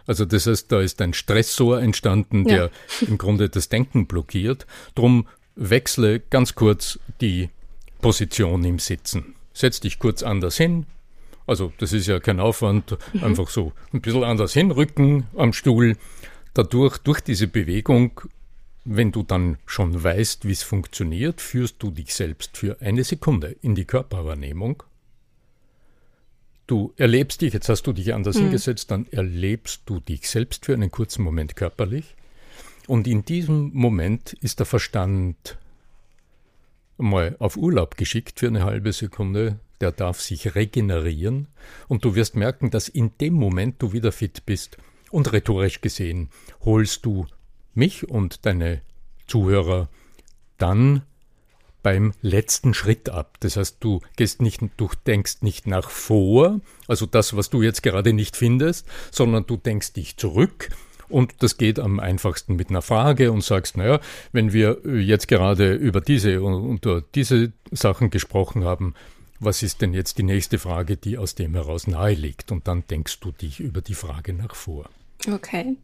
[0.07, 3.07] Also das heißt, da ist ein Stressor entstanden, der ja.
[3.07, 4.65] im Grunde das Denken blockiert.
[4.95, 7.51] Drum wechsle ganz kurz die
[8.01, 9.35] Position im Sitzen.
[9.53, 10.87] Setz dich kurz anders hin.
[11.47, 13.23] Also das ist ja kein Aufwand, mhm.
[13.23, 15.97] einfach so ein bisschen anders hinrücken am Stuhl.
[16.53, 18.21] Dadurch, durch diese Bewegung,
[18.85, 23.55] wenn du dann schon weißt, wie es funktioniert, führst du dich selbst für eine Sekunde
[23.61, 24.83] in die Körperwahrnehmung
[26.67, 28.43] Du erlebst dich, jetzt hast du dich anders mhm.
[28.43, 32.13] hingesetzt, dann erlebst du dich selbst für einen kurzen Moment körperlich.
[32.87, 35.57] Und in diesem Moment ist der Verstand
[36.97, 39.59] mal auf Urlaub geschickt für eine halbe Sekunde.
[39.81, 41.47] Der darf sich regenerieren.
[41.87, 44.77] Und du wirst merken, dass in dem Moment du wieder fit bist.
[45.11, 46.29] Und rhetorisch gesehen
[46.61, 47.27] holst du
[47.73, 48.81] mich und deine
[49.27, 49.89] Zuhörer
[50.57, 51.03] dann
[51.83, 53.37] beim letzten Schritt ab.
[53.39, 57.83] Das heißt, du gehst nicht, du denkst nicht nach vor, also das, was du jetzt
[57.83, 60.69] gerade nicht findest, sondern du denkst dich zurück
[61.09, 63.99] und das geht am einfachsten mit einer Frage und sagst, naja,
[64.33, 68.93] wenn wir jetzt gerade über diese und, diese Sachen gesprochen haben,
[69.39, 72.51] was ist denn jetzt die nächste Frage, die aus dem heraus nahe liegt?
[72.51, 74.89] Und dann denkst du dich über die Frage nach vor.
[75.31, 75.75] Okay.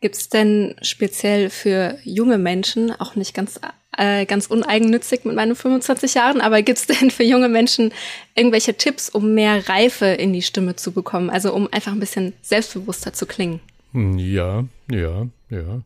[0.00, 3.58] Gibt es denn speziell für junge Menschen, auch nicht ganz,
[3.96, 7.92] äh, ganz uneigennützig mit meinen 25 Jahren, aber gibt es denn für junge Menschen
[8.34, 11.30] irgendwelche Tipps, um mehr Reife in die Stimme zu bekommen?
[11.30, 13.60] Also um einfach ein bisschen selbstbewusster zu klingen?
[13.92, 15.82] Hm, ja, ja, ja.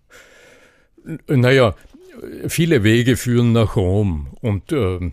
[1.28, 1.74] Naja,
[2.48, 4.28] viele Wege führen nach Rom.
[4.40, 5.10] Und äh,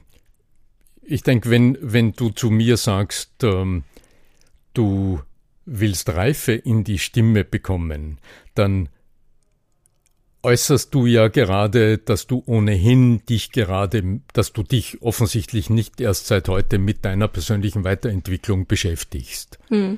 [1.05, 3.81] ich denke, wenn, wenn du zu mir sagst, äh,
[4.73, 5.21] du
[5.65, 8.17] willst Reife in die Stimme bekommen,
[8.55, 8.89] dann
[10.43, 16.27] äußerst du ja gerade, dass du ohnehin dich gerade, dass du dich offensichtlich nicht erst
[16.27, 19.57] seit heute mit deiner persönlichen Weiterentwicklung beschäftigst.
[19.69, 19.97] Hm.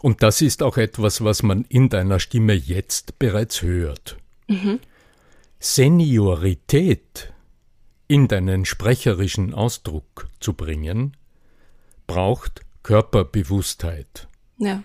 [0.00, 4.16] Und das ist auch etwas, was man in deiner Stimme jetzt bereits hört.
[4.48, 4.80] Mhm.
[5.60, 7.31] Seniorität
[8.08, 11.16] in deinen sprecherischen Ausdruck zu bringen,
[12.06, 14.28] braucht Körperbewusstheit.
[14.58, 14.82] Ja.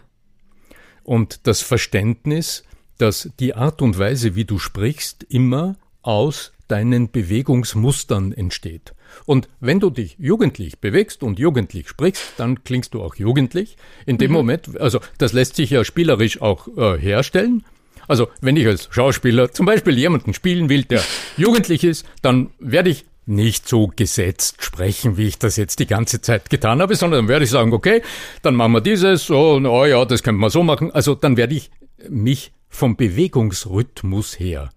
[1.04, 2.64] Und das Verständnis,
[2.98, 8.94] dass die Art und Weise, wie du sprichst, immer aus deinen Bewegungsmustern entsteht.
[9.26, 13.78] Und wenn du dich jugendlich bewegst und jugendlich sprichst, dann klingst du auch jugendlich.
[14.06, 14.38] In dem mhm.
[14.38, 17.64] Moment, also das lässt sich ja spielerisch auch äh, herstellen.
[18.08, 21.02] Also wenn ich als Schauspieler zum Beispiel jemanden spielen will, der
[21.38, 26.22] jugendlich ist, dann werde ich nicht so gesetzt sprechen, wie ich das jetzt die ganze
[26.22, 28.02] Zeit getan habe, sondern dann werde ich sagen, okay,
[28.42, 30.92] dann machen wir dieses, so, oh ja, das könnte man so machen.
[30.92, 31.70] Also dann werde ich
[32.08, 34.70] mich vom Bewegungsrhythmus her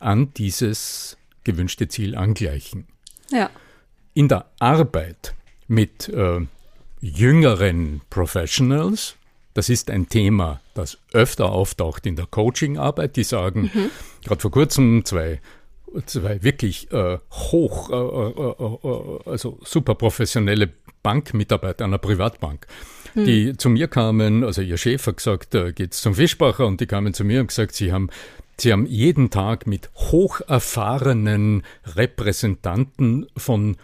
[0.00, 2.88] an dieses gewünschte Ziel angleichen.
[3.30, 3.50] Ja
[4.14, 5.34] in der Arbeit
[5.68, 6.40] mit äh,
[7.00, 9.16] jüngeren Professionals,
[9.54, 13.90] das ist ein Thema, das öfter auftaucht in der Coachingarbeit, die sagen, mhm.
[14.24, 15.40] gerade vor kurzem zwei
[16.06, 20.70] zwei wirklich äh, hoch, äh, äh, äh also super professionelle
[21.02, 22.66] Bankmitarbeiter einer Privatbank,
[23.14, 23.24] mhm.
[23.24, 26.86] die zu mir kamen, also ihr Chef hat gesagt, äh, geht's zum Fischbacher und die
[26.86, 28.08] kamen zu mir und gesagt, sie haben
[28.58, 31.64] Sie haben jeden Tag mit hocherfahrenen
[31.96, 33.76] Repräsentanten von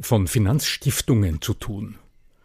[0.00, 1.96] von Finanzstiftungen zu tun.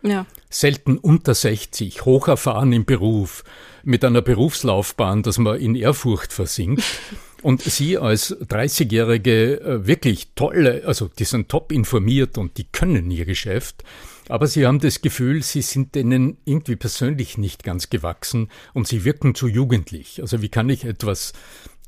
[0.03, 0.25] Ja.
[0.49, 3.43] Selten unter 60, hocherfahren im Beruf,
[3.83, 6.83] mit einer Berufslaufbahn, dass man in Ehrfurcht versinkt.
[7.41, 13.11] Und Sie als 30-Jährige äh, wirklich tolle, also die sind top informiert und die können
[13.11, 13.83] ihr Geschäft,
[14.29, 19.03] aber Sie haben das Gefühl, Sie sind denen irgendwie persönlich nicht ganz gewachsen und Sie
[19.03, 20.21] wirken zu jugendlich.
[20.21, 21.33] Also wie kann ich etwas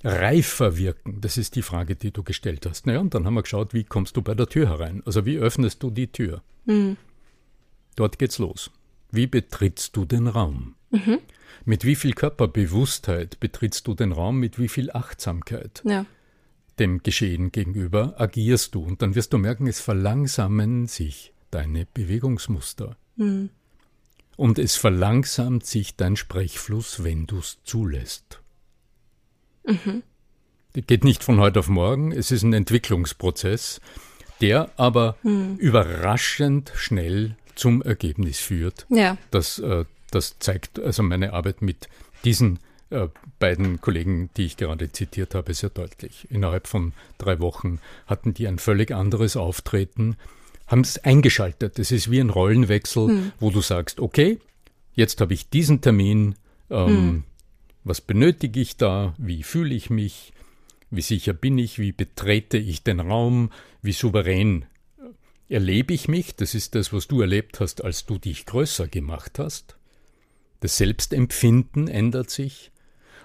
[0.03, 1.21] reifer wirken?
[1.21, 2.85] Das ist die Frage, die du gestellt hast.
[2.85, 5.03] Naja, und dann haben wir geschaut, wie kommst du bei der Tür herein?
[5.05, 6.41] Also wie öffnest du die Tür?
[6.65, 6.97] Mhm.
[7.95, 8.71] Dort geht's los.
[9.11, 10.75] Wie betrittst du den Raum?
[10.91, 11.19] Mhm.
[11.63, 14.39] Mit wie viel Körperbewusstheit betrittst du den Raum?
[14.39, 15.81] Mit wie viel Achtsamkeit?
[15.85, 16.05] Ja.
[16.79, 22.97] Dem Geschehen gegenüber agierst du und dann wirst du merken, es verlangsamen sich deine Bewegungsmuster.
[23.15, 23.49] Mhm.
[24.35, 28.41] Und es verlangsamt sich dein Sprechfluss, wenn du es zulässt.
[29.65, 30.03] Mhm.
[30.73, 33.79] Geht nicht von heute auf morgen, es ist ein Entwicklungsprozess,
[34.41, 35.55] der aber mhm.
[35.55, 38.85] überraschend schnell zum Ergebnis führt.
[38.89, 39.17] Ja.
[39.31, 41.87] Das, äh, das zeigt also meine Arbeit mit
[42.23, 43.07] diesen äh,
[43.39, 46.27] beiden Kollegen, die ich gerade zitiert habe, sehr deutlich.
[46.29, 50.17] Innerhalb von drei Wochen hatten die ein völlig anderes Auftreten,
[50.67, 51.79] haben es eingeschaltet.
[51.79, 53.31] Es ist wie ein Rollenwechsel, mhm.
[53.39, 54.39] wo du sagst, okay,
[54.93, 56.35] jetzt habe ich diesen Termin,
[56.69, 57.23] ähm, mhm.
[57.85, 59.13] Was benötige ich da?
[59.19, 60.33] Wie fühle ich mich?
[60.89, 61.77] Wie sicher bin ich?
[61.77, 63.51] Wie betrete ich den Raum?
[63.83, 64.65] Wie souverän
[65.49, 66.35] erlebe ich mich?
[66.35, 69.77] Das ist das, was du erlebt hast, als du dich größer gemacht hast.
[70.59, 72.71] Das Selbstempfinden ändert sich.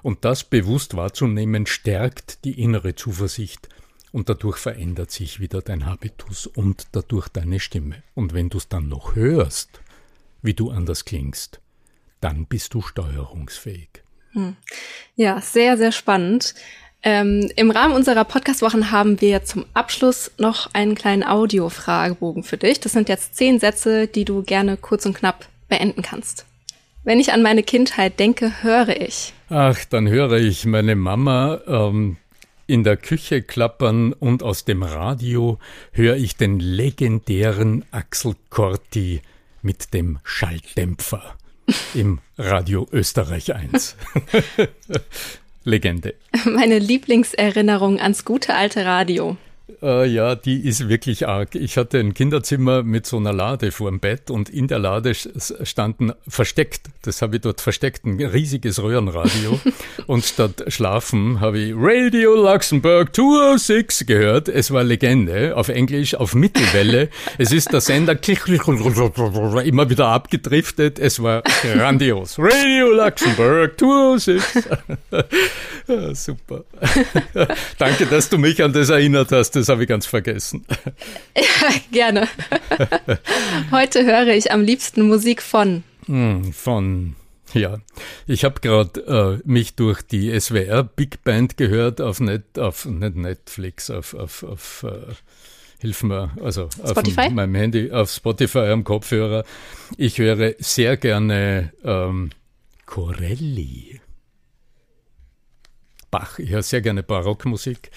[0.02, 3.68] Und das bewusst wahrzunehmen, stärkt die innere Zuversicht
[4.12, 8.02] und dadurch verändert sich wieder dein Habitus und dadurch deine Stimme.
[8.14, 9.80] Und wenn du es dann noch hörst,
[10.42, 11.60] wie du anders klingst,
[12.20, 14.02] dann bist du steuerungsfähig.
[14.32, 14.56] Hm.
[15.16, 16.54] Ja, sehr, sehr spannend.
[17.02, 22.80] Ähm, Im Rahmen unserer Podcastwochen haben wir zum Abschluss noch einen kleinen Audio-Fragebogen für dich.
[22.80, 26.44] Das sind jetzt zehn Sätze, die du gerne kurz und knapp beenden kannst.
[27.02, 29.32] Wenn ich an meine Kindheit denke, höre ich.
[29.48, 32.18] Ach, dann höre ich meine Mama ähm,
[32.66, 35.58] in der Küche klappern und aus dem Radio
[35.92, 39.22] höre ich den legendären Axel Corti
[39.62, 41.22] mit dem Schalldämpfer
[41.94, 43.96] im Radio Österreich 1.
[45.70, 46.14] Legende.
[46.44, 49.36] Meine Lieblingserinnerung ans gute alte Radio.
[49.82, 51.54] Äh, ja, die ist wirklich arg.
[51.54, 55.14] Ich hatte ein Kinderzimmer mit so einer Lade vor dem Bett und in der Lade
[55.14, 59.58] standen versteckt, das habe ich dort versteckt, ein riesiges Röhrenradio.
[60.06, 64.48] und statt schlafen habe ich Radio Luxemburg 206 gehört.
[64.48, 67.08] Es war Legende, auf Englisch, auf Mittelwelle.
[67.38, 68.18] es ist der Sender
[69.64, 70.98] immer wieder abgedriftet.
[70.98, 72.36] Es war grandios.
[72.38, 74.68] Radio Luxemburg 206.
[75.88, 76.64] ja, super.
[77.78, 79.56] Danke, dass du mich an das erinnert hast.
[79.56, 80.66] Das habe ich ganz vergessen.
[81.36, 82.28] Ja, gerne.
[83.70, 85.82] Heute höre ich am liebsten Musik von.
[86.06, 87.16] Hm, von
[87.52, 87.78] ja,
[88.26, 93.16] ich habe gerade äh, mich durch die SWR Big Band gehört auf, Net, auf nicht
[93.16, 95.14] Netflix, auf, auf, auf äh,
[95.80, 97.22] hilf mir, also Spotify?
[97.22, 99.44] auf meinem Handy, auf Spotify am Kopfhörer.
[99.96, 102.30] Ich höre sehr gerne ähm,
[102.86, 104.00] Corelli.
[106.10, 107.90] Bach, ich höre sehr gerne Barockmusik.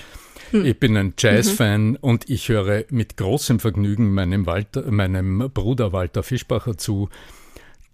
[0.53, 0.65] Hm.
[0.65, 1.97] Ich bin ein Jazz-Fan mhm.
[1.99, 7.09] und ich höre mit großem Vergnügen meinem, Walter, meinem Bruder Walter Fischbacher zu.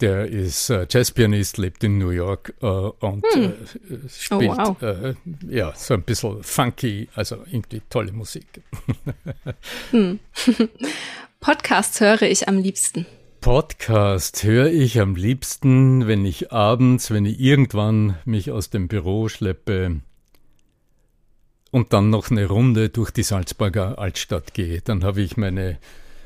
[0.01, 3.43] Der ist äh, Jazzpianist, lebt in New York äh, und hm.
[3.43, 4.82] äh, spielt oh, wow.
[4.82, 5.16] Äh,
[5.49, 8.45] ja so ein bisschen funky, also irgendwie tolle Musik.
[9.91, 10.20] hm.
[11.39, 13.05] Podcasts höre ich am liebsten.
[13.41, 19.30] Podcast höre ich am liebsten, wenn ich abends, wenn ich irgendwann mich aus dem Büro
[19.30, 20.01] schleppe,
[21.72, 24.82] und dann noch eine Runde durch die Salzburger Altstadt gehe.
[24.82, 25.78] Dann habe ich meine,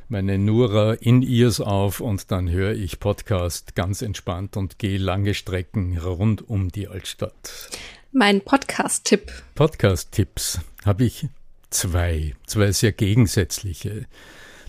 [0.09, 5.97] meine Nura In-Ears auf und dann höre ich Podcast ganz entspannt und gehe lange Strecken
[5.97, 7.69] rund um die Altstadt.
[8.11, 9.31] Mein Podcast-Tipp.
[9.55, 11.27] Podcast-Tipps habe ich
[11.69, 14.05] zwei, zwei sehr gegensätzliche.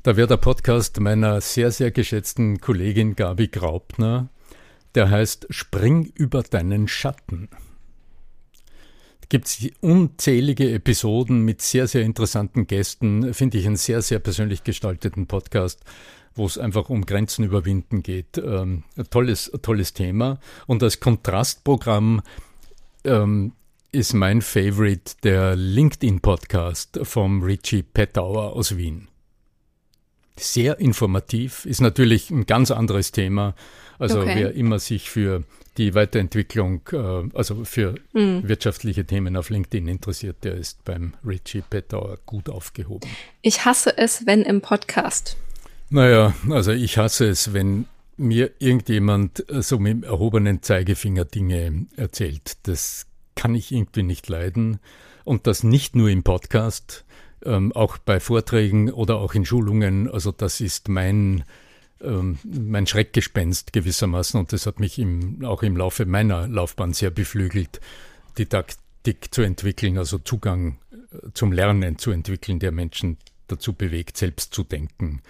[0.02, 4.28] Da wäre der Podcast meiner sehr, sehr geschätzten Kollegin Gabi Graupner.
[4.94, 7.48] Der heißt Spring über deinen Schatten
[9.28, 13.34] gibt es unzählige Episoden mit sehr, sehr interessanten Gästen.
[13.34, 15.80] Finde ich einen sehr, sehr persönlich gestalteten Podcast,
[16.34, 18.38] wo es einfach um Grenzen überwinden geht.
[18.38, 20.38] Ähm, tolles, tolles Thema.
[20.66, 22.22] Und als Kontrastprogramm
[23.04, 23.52] ähm,
[23.92, 29.08] ist mein Favorite der LinkedIn-Podcast vom Richie Pettauer aus Wien.
[30.36, 33.54] Sehr informativ, ist natürlich ein ganz anderes Thema.
[33.98, 34.34] Also okay.
[34.36, 35.44] wer immer sich für
[35.76, 38.46] die Weiterentwicklung, äh, also für mhm.
[38.46, 43.08] wirtschaftliche Themen auf LinkedIn interessiert, der ist beim Richie Pettauer gut aufgehoben.
[43.42, 45.36] Ich hasse es, wenn im Podcast.
[45.90, 47.86] Naja, also ich hasse es, wenn
[48.16, 52.58] mir irgendjemand äh, so mit dem erhobenen Zeigefinger Dinge erzählt.
[52.64, 54.78] Das kann ich irgendwie nicht leiden.
[55.24, 57.04] Und das nicht nur im Podcast,
[57.44, 60.10] ähm, auch bei Vorträgen oder auch in Schulungen.
[60.10, 61.44] Also das ist mein
[62.00, 67.10] ähm, mein Schreckgespenst gewissermaßen und das hat mich im, auch im Laufe meiner Laufbahn sehr
[67.10, 67.80] beflügelt,
[68.38, 73.18] Didaktik zu entwickeln, also Zugang äh, zum Lernen zu entwickeln, der Menschen
[73.48, 75.22] dazu bewegt, selbst zu denken.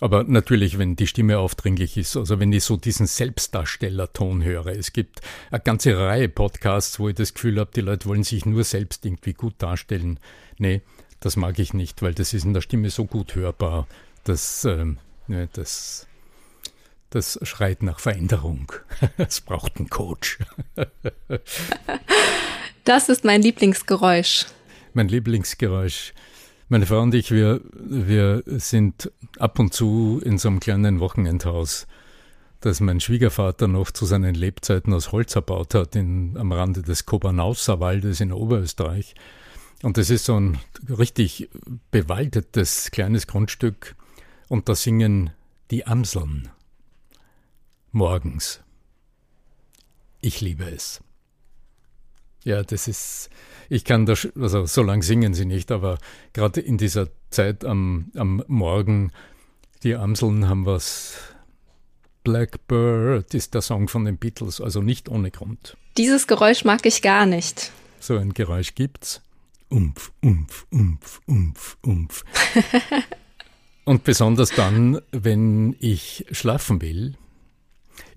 [0.00, 4.66] Aber natürlich, wenn die Stimme aufdringlich ist, also wenn ich so diesen Selbstdarstellerton höre.
[4.66, 8.46] Es gibt eine ganze Reihe Podcasts, wo ich das Gefühl habe, die Leute wollen sich
[8.46, 10.20] nur selbst irgendwie gut darstellen.
[10.58, 10.82] Nee,
[11.20, 13.88] das mag ich nicht, weil das ist in der Stimme so gut hörbar,
[14.22, 14.98] dass ähm,
[15.28, 16.06] ne, das
[17.10, 18.70] das schreit nach Veränderung.
[19.16, 20.38] Es braucht einen Coach.
[22.84, 24.46] Das ist mein Lieblingsgeräusch.
[24.94, 26.14] Mein Lieblingsgeräusch.
[26.70, 31.86] Meine Frau und ich, wir, wir sind ab und zu in so einem kleinen Wochenendhaus,
[32.60, 37.04] das mein Schwiegervater noch zu seinen Lebzeiten aus Holz erbaut hat, in, am Rande des
[37.04, 39.14] Kobernauser Waldes in Oberösterreich.
[39.82, 40.58] Und das ist so ein
[40.88, 41.50] richtig
[41.90, 43.96] bewaldetes kleines Grundstück.
[44.48, 45.30] Und da singen
[45.70, 46.48] die Amseln
[47.92, 48.60] morgens.
[50.20, 51.00] Ich liebe es.
[52.44, 53.30] Ja, das ist,
[53.68, 55.98] ich kann da, also so lang singen sie nicht, aber
[56.32, 59.12] gerade in dieser Zeit am, am Morgen,
[59.82, 61.14] die Amseln haben was.
[62.24, 65.76] Blackbird ist der Song von den Beatles, also nicht ohne Grund.
[65.96, 67.72] Dieses Geräusch mag ich gar nicht.
[68.00, 69.22] So ein Geräusch gibt's.
[69.68, 72.24] Umf, umf, umf, umf, umf.
[73.88, 77.14] Und besonders dann, wenn ich schlafen will,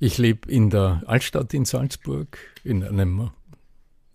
[0.02, 3.30] ich lebe in der Altstadt in Salzburg, in einem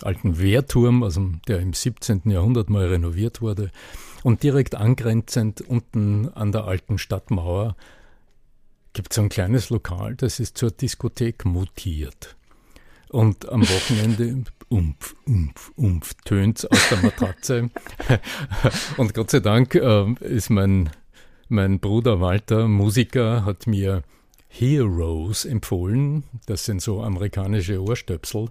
[0.03, 2.25] alten Wehrturm, also der im 17.
[2.27, 3.71] Jahrhundert mal renoviert wurde.
[4.23, 7.75] Und direkt angrenzend unten an der alten Stadtmauer
[8.93, 12.37] gibt es ein kleines Lokal, das ist zur Diskothek mutiert.
[13.09, 17.71] Und am Wochenende umf, umf, umf, tönt aus der Matratze.
[18.99, 20.91] Und Gott sei Dank äh, ist mein,
[21.49, 24.03] mein Bruder Walter, Musiker, hat mir
[24.49, 26.25] Heroes empfohlen.
[26.47, 28.49] Das sind so amerikanische Ohrstöpsel,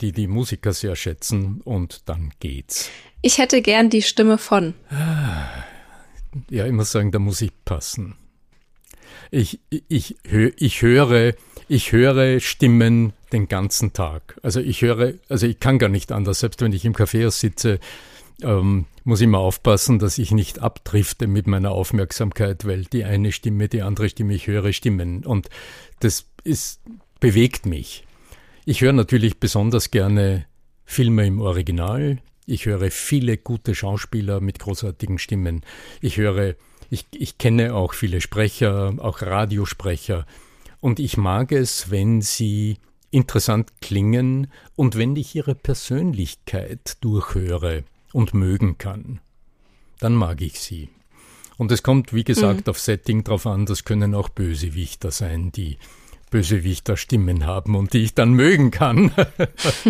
[0.00, 2.90] die die Musiker sehr schätzen und dann geht's.
[3.22, 4.74] Ich hätte gern die Stimme von.
[6.50, 8.16] Ja, ich muss sagen, da muss ich passen.
[9.30, 11.34] Ich, ich, ich höre,
[11.68, 14.38] ich höre Stimmen den ganzen Tag.
[14.42, 17.80] Also ich höre, also ich kann gar nicht anders, selbst wenn ich im Café sitze,
[18.42, 23.68] ähm, muss mal aufpassen, dass ich nicht abdrifte mit meiner Aufmerksamkeit, weil die eine Stimme,
[23.68, 25.24] die andere Stimme, ich höre Stimmen.
[25.24, 25.48] Und
[26.00, 26.80] das ist,
[27.20, 28.04] bewegt mich.
[28.64, 30.46] Ich höre natürlich besonders gerne
[30.84, 32.18] Filme im Original.
[32.46, 35.62] Ich höre viele gute Schauspieler mit großartigen Stimmen.
[36.00, 36.54] Ich höre,
[36.90, 40.26] ich, ich kenne auch viele Sprecher, auch Radiosprecher.
[40.80, 42.78] Und ich mag es, wenn sie
[43.10, 49.20] interessant klingen und wenn ich ihre Persönlichkeit durchhöre und mögen kann,
[49.98, 50.88] dann mag ich sie.
[51.58, 52.70] Und es kommt, wie gesagt, mhm.
[52.70, 55.78] auf Setting drauf an, das können auch Bösewichter sein, die
[56.30, 59.12] Bösewichter Stimmen haben und die ich dann mögen kann.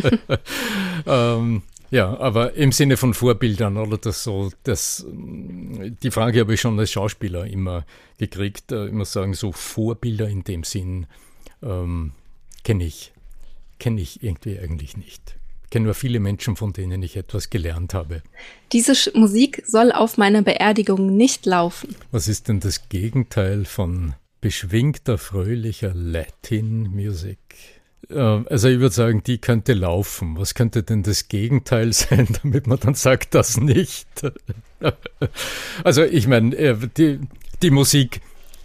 [1.07, 6.61] ähm, ja, aber im Sinne von Vorbildern oder das so, das, die Frage habe ich
[6.61, 7.85] schon als Schauspieler immer
[8.19, 8.73] gekriegt.
[8.73, 11.07] Ich muss sagen, so Vorbilder in dem Sinn
[11.63, 12.13] ähm,
[12.63, 13.13] kenne ich,
[13.79, 15.37] kenne ich irgendwie eigentlich nicht
[15.75, 18.23] kenne nur viele Menschen, von denen ich etwas gelernt habe.
[18.71, 21.97] Diese Sch Musik soll auf meiner Beerdigung nicht laufen.
[22.13, 27.39] Was ist denn das Gegenteil von beschwingter, fröhlicher Latin Music?
[28.09, 30.39] Äh, also ich würde sagen, die könnte laufen.
[30.39, 34.07] Was könnte denn das Gegenteil sein, damit man dann sagt, das nicht?
[35.83, 37.19] Also ich meine, äh, die,
[37.63, 38.21] die Musik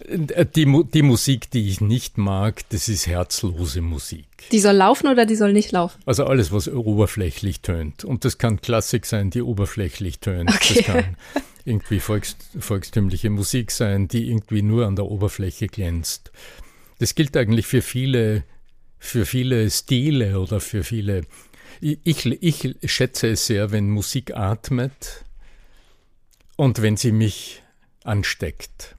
[0.10, 4.26] die, die Musik, die ich nicht mag, das ist herzlose Musik.
[4.51, 6.01] Die soll laufen oder die soll nicht laufen?
[6.05, 8.03] Also alles, was oberflächlich tönt.
[8.03, 10.49] Und das kann Klassik sein, die oberflächlich tönt.
[10.49, 10.74] Okay.
[10.76, 11.18] Das kann
[11.66, 16.32] irgendwie volks, volkstümliche Musik sein, die irgendwie nur an der Oberfläche glänzt.
[16.99, 18.43] Das gilt eigentlich für viele,
[18.97, 21.24] für viele Stile oder für viele.
[21.82, 25.24] Ich, ich schätze es sehr, wenn Musik atmet
[26.57, 27.64] und wenn sie mich
[28.03, 28.95] ansteckt.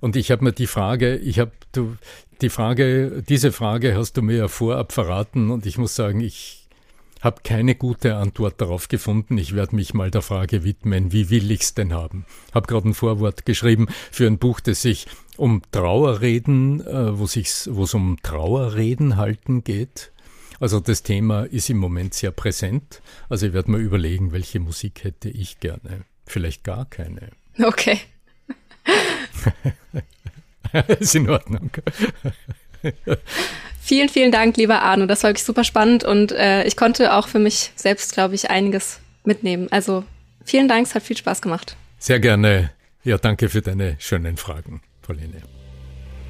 [0.00, 1.96] Und ich habe mir die Frage, ich habe du
[2.40, 6.60] die Frage, diese Frage hast du mir ja vorab verraten und ich muss sagen, ich
[7.20, 9.36] habe keine gute Antwort darauf gefunden.
[9.36, 12.24] Ich werde mich mal der Frage widmen, wie will ich's denn haben?
[12.54, 17.94] Habe gerade ein Vorwort geschrieben für ein Buch, das sich um Trauerreden, äh, wo es
[17.94, 20.12] um Trauerreden halten geht.
[20.60, 23.02] Also das Thema ist im Moment sehr präsent.
[23.28, 26.04] Also ich werde mir überlegen, welche Musik hätte ich gerne.
[26.26, 27.30] Vielleicht gar keine.
[27.62, 27.98] Okay.
[30.98, 31.70] ist in Ordnung.
[33.80, 35.06] vielen, vielen Dank, lieber Arno.
[35.06, 38.50] Das war wirklich super spannend und äh, ich konnte auch für mich selbst, glaube ich,
[38.50, 39.68] einiges mitnehmen.
[39.70, 40.04] Also
[40.44, 41.76] vielen Dank, es hat viel Spaß gemacht.
[41.98, 42.70] Sehr gerne.
[43.02, 45.42] Ja, danke für deine schönen Fragen, Pauline.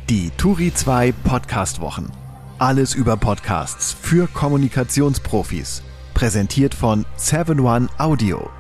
[0.08, 2.10] Die Turi 2 Podcast Wochen.
[2.58, 5.82] Alles über Podcasts für Kommunikationsprofis.
[6.14, 8.50] Präsentiert von 7 One Audio.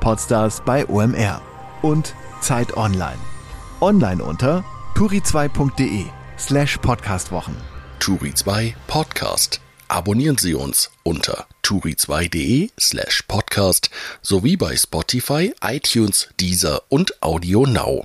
[0.00, 1.42] Podstars bei OMR
[1.82, 3.37] und Zeit Online.
[3.80, 4.64] Online unter
[4.96, 6.06] turi2.de
[6.36, 7.54] slash podcastwochen.
[8.00, 9.60] Turi2 Podcast.
[9.86, 18.04] Abonnieren Sie uns unter turi2.de slash podcast sowie bei Spotify, iTunes, Deezer und Audio Now.